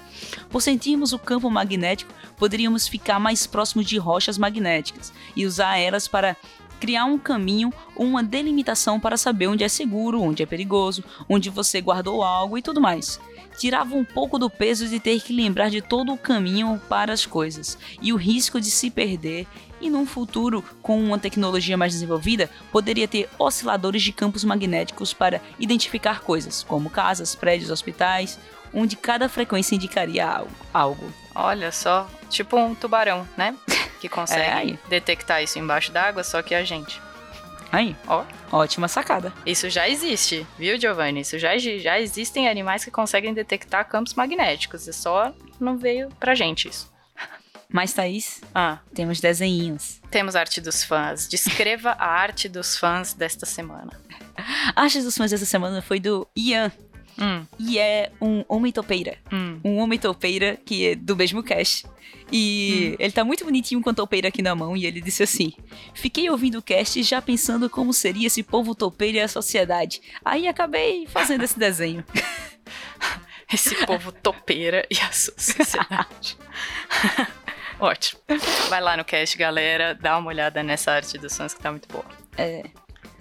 Por 0.49 0.61
sentirmos 0.61 1.13
o 1.13 1.19
campo 1.19 1.49
magnético, 1.49 2.11
poderíamos 2.37 2.87
ficar 2.87 3.19
mais 3.19 3.45
próximos 3.45 3.85
de 3.85 3.97
rochas 3.97 4.37
magnéticas 4.37 5.13
e 5.35 5.45
usar 5.45 5.77
elas 5.77 6.07
para 6.07 6.35
criar 6.79 7.05
um 7.05 7.17
caminho, 7.17 7.73
uma 7.95 8.23
delimitação 8.23 8.99
para 8.99 9.17
saber 9.17 9.47
onde 9.47 9.63
é 9.63 9.67
seguro, 9.67 10.21
onde 10.21 10.43
é 10.43 10.45
perigoso, 10.45 11.03
onde 11.27 11.49
você 11.49 11.81
guardou 11.81 12.23
algo 12.23 12.57
e 12.57 12.61
tudo 12.61 12.81
mais. 12.81 13.19
Tirava 13.57 13.95
um 13.95 14.05
pouco 14.05 14.37
do 14.37 14.49
peso 14.49 14.87
de 14.87 14.99
ter 14.99 15.19
que 15.19 15.33
lembrar 15.33 15.69
de 15.69 15.81
todo 15.81 16.13
o 16.13 16.17
caminho 16.17 16.79
para 16.87 17.11
as 17.11 17.25
coisas 17.25 17.77
e 18.01 18.13
o 18.13 18.15
risco 18.15 18.61
de 18.61 18.69
se 18.69 18.91
perder. 18.91 19.47
E 19.81 19.89
num 19.89 20.05
futuro, 20.05 20.63
com 20.81 20.99
uma 20.99 21.17
tecnologia 21.19 21.77
mais 21.77 21.93
desenvolvida, 21.93 22.49
poderia 22.71 23.07
ter 23.07 23.29
osciladores 23.37 24.03
de 24.03 24.11
campos 24.11 24.43
magnéticos 24.43 25.13
para 25.13 25.41
identificar 25.59 26.21
coisas, 26.21 26.63
como 26.63 26.89
casas, 26.89 27.35
prédios, 27.35 27.71
hospitais, 27.71 28.39
onde 28.73 28.95
cada 28.95 29.27
frequência 29.27 29.75
indicaria 29.75 30.45
algo. 30.73 31.11
Olha 31.33 31.71
só, 31.71 32.07
tipo 32.29 32.57
um 32.57 32.75
tubarão, 32.75 33.27
né? 33.37 33.55
Que 33.99 34.07
consegue 34.09 34.73
É. 34.83 34.89
detectar 34.89 35.41
isso 35.43 35.57
embaixo 35.59 35.91
d'água, 35.91 36.23
só 36.23 36.41
que 36.41 36.53
a 36.55 36.63
gente. 36.63 37.01
Aí, 37.71 37.95
Ó, 38.07 38.23
ótima 38.51 38.87
sacada. 38.87 39.33
isso 39.45 39.69
já 39.69 39.89
existe, 39.89 40.47
viu, 40.57 40.79
Giovanni? 40.79 41.21
Isso 41.21 41.37
já, 41.37 41.57
já 41.57 41.99
existem 41.99 42.47
animais 42.47 42.85
que 42.85 42.91
conseguem 42.91 43.33
detectar 43.33 43.87
campos 43.89 44.13
magnéticos. 44.13 44.87
É 44.87 44.91
só 44.93 45.33
não 45.59 45.77
veio 45.77 46.07
pra 46.19 46.33
gente 46.33 46.69
isso. 46.69 46.89
Mas, 47.69 47.91
Thaís, 47.91 48.39
Ah, 48.55 48.79
temos 48.93 49.19
desenhinhos. 49.19 49.99
temos 50.09 50.35
arte 50.37 50.61
dos 50.61 50.83
fãs. 50.83 51.27
Descreva 51.27 51.91
a 51.99 52.05
arte 52.07 52.47
dos 52.47 52.77
fãs 52.77 53.13
desta 53.13 53.45
semana. 53.45 53.91
A 54.75 54.83
arte 54.83 55.01
dos 55.01 55.17
fãs 55.17 55.31
dessa 55.31 55.45
semana 55.47 55.81
foi 55.81 55.99
do 55.99 56.25
Ian, 56.37 56.71
Hum, 57.19 57.45
e 57.59 57.79
é 57.79 58.11
um 58.21 58.43
homem 58.47 58.71
topeira. 58.71 59.17
hum. 59.31 59.59
Um 59.63 59.77
homem 59.77 59.97
topeira 59.97 60.57
que 60.65 60.87
é 60.87 60.95
do 60.95 61.15
mesmo 61.15 61.41
cast. 61.43 61.85
E 62.31 62.95
ele 62.99 63.11
tá 63.13 63.23
muito 63.23 63.45
bonitinho 63.45 63.81
com 63.81 63.89
a 63.89 63.93
topeira 63.93 64.27
aqui 64.27 64.41
na 64.41 64.53
mão 64.53 64.75
e 64.75 64.85
ele 64.85 64.99
disse 64.99 65.23
assim: 65.23 65.53
Fiquei 65.93 66.29
ouvindo 66.29 66.57
o 66.57 66.61
cast 66.61 67.01
já 67.01 67.21
pensando 67.21 67.69
como 67.69 67.93
seria 67.93 68.27
esse 68.27 68.43
povo 68.43 68.75
topeira 68.75 69.19
e 69.19 69.21
a 69.21 69.27
sociedade. 69.29 70.01
Aí 70.25 70.47
acabei 70.47 71.07
fazendo 71.07 71.43
esse 71.43 71.57
desenho. 71.57 72.03
Esse 73.51 73.75
povo 73.85 74.11
topeira 74.11 74.85
e 74.89 74.99
a 74.99 75.11
sociedade. 75.11 76.37
Ótimo. 77.79 78.21
Vai 78.69 78.81
lá 78.81 78.97
no 78.97 79.05
cast, 79.05 79.37
galera. 79.37 79.93
Dá 79.93 80.17
uma 80.17 80.29
olhada 80.29 80.63
nessa 80.63 80.91
arte 80.91 81.17
dos 81.17 81.35
fãs 81.35 81.53
que 81.53 81.61
tá 81.61 81.71
muito 81.71 81.87
boa. 81.87 82.05
É. 82.37 82.63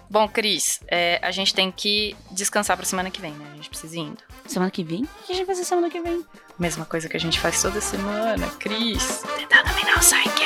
Bom, 0.09 0.29
Cris, 0.29 0.81
é, 0.88 1.19
a 1.23 1.31
gente 1.31 1.55
tem 1.55 1.71
que 1.71 2.16
descansar 2.31 2.77
pra 2.77 2.87
semana 2.87 3.11
que 3.11 3.21
vem, 3.21 3.33
né? 3.33 3.51
A 3.53 3.57
gente 3.57 3.69
precisa 3.69 3.97
ir 3.97 4.01
indo. 4.01 4.23
Semana 4.47 4.71
que 4.71 4.85
vem? 4.85 5.03
O 5.03 5.27
que 5.27 5.33
a 5.33 5.35
gente 5.35 5.47
vai 5.47 5.55
fazer 5.55 5.64
semana 5.66 5.90
que 5.90 6.01
vem? 6.01 6.25
Mesma 6.59 6.85
coisa 6.85 7.09
que 7.09 7.16
a 7.16 7.21
gente 7.21 7.40
faz 7.40 7.61
toda 7.61 7.81
semana, 7.81 8.47
Cris. 8.59 9.23
Tentar 9.37 9.62
dominar 9.62 9.97
o 9.97 10.01
Psyche. 10.01 10.46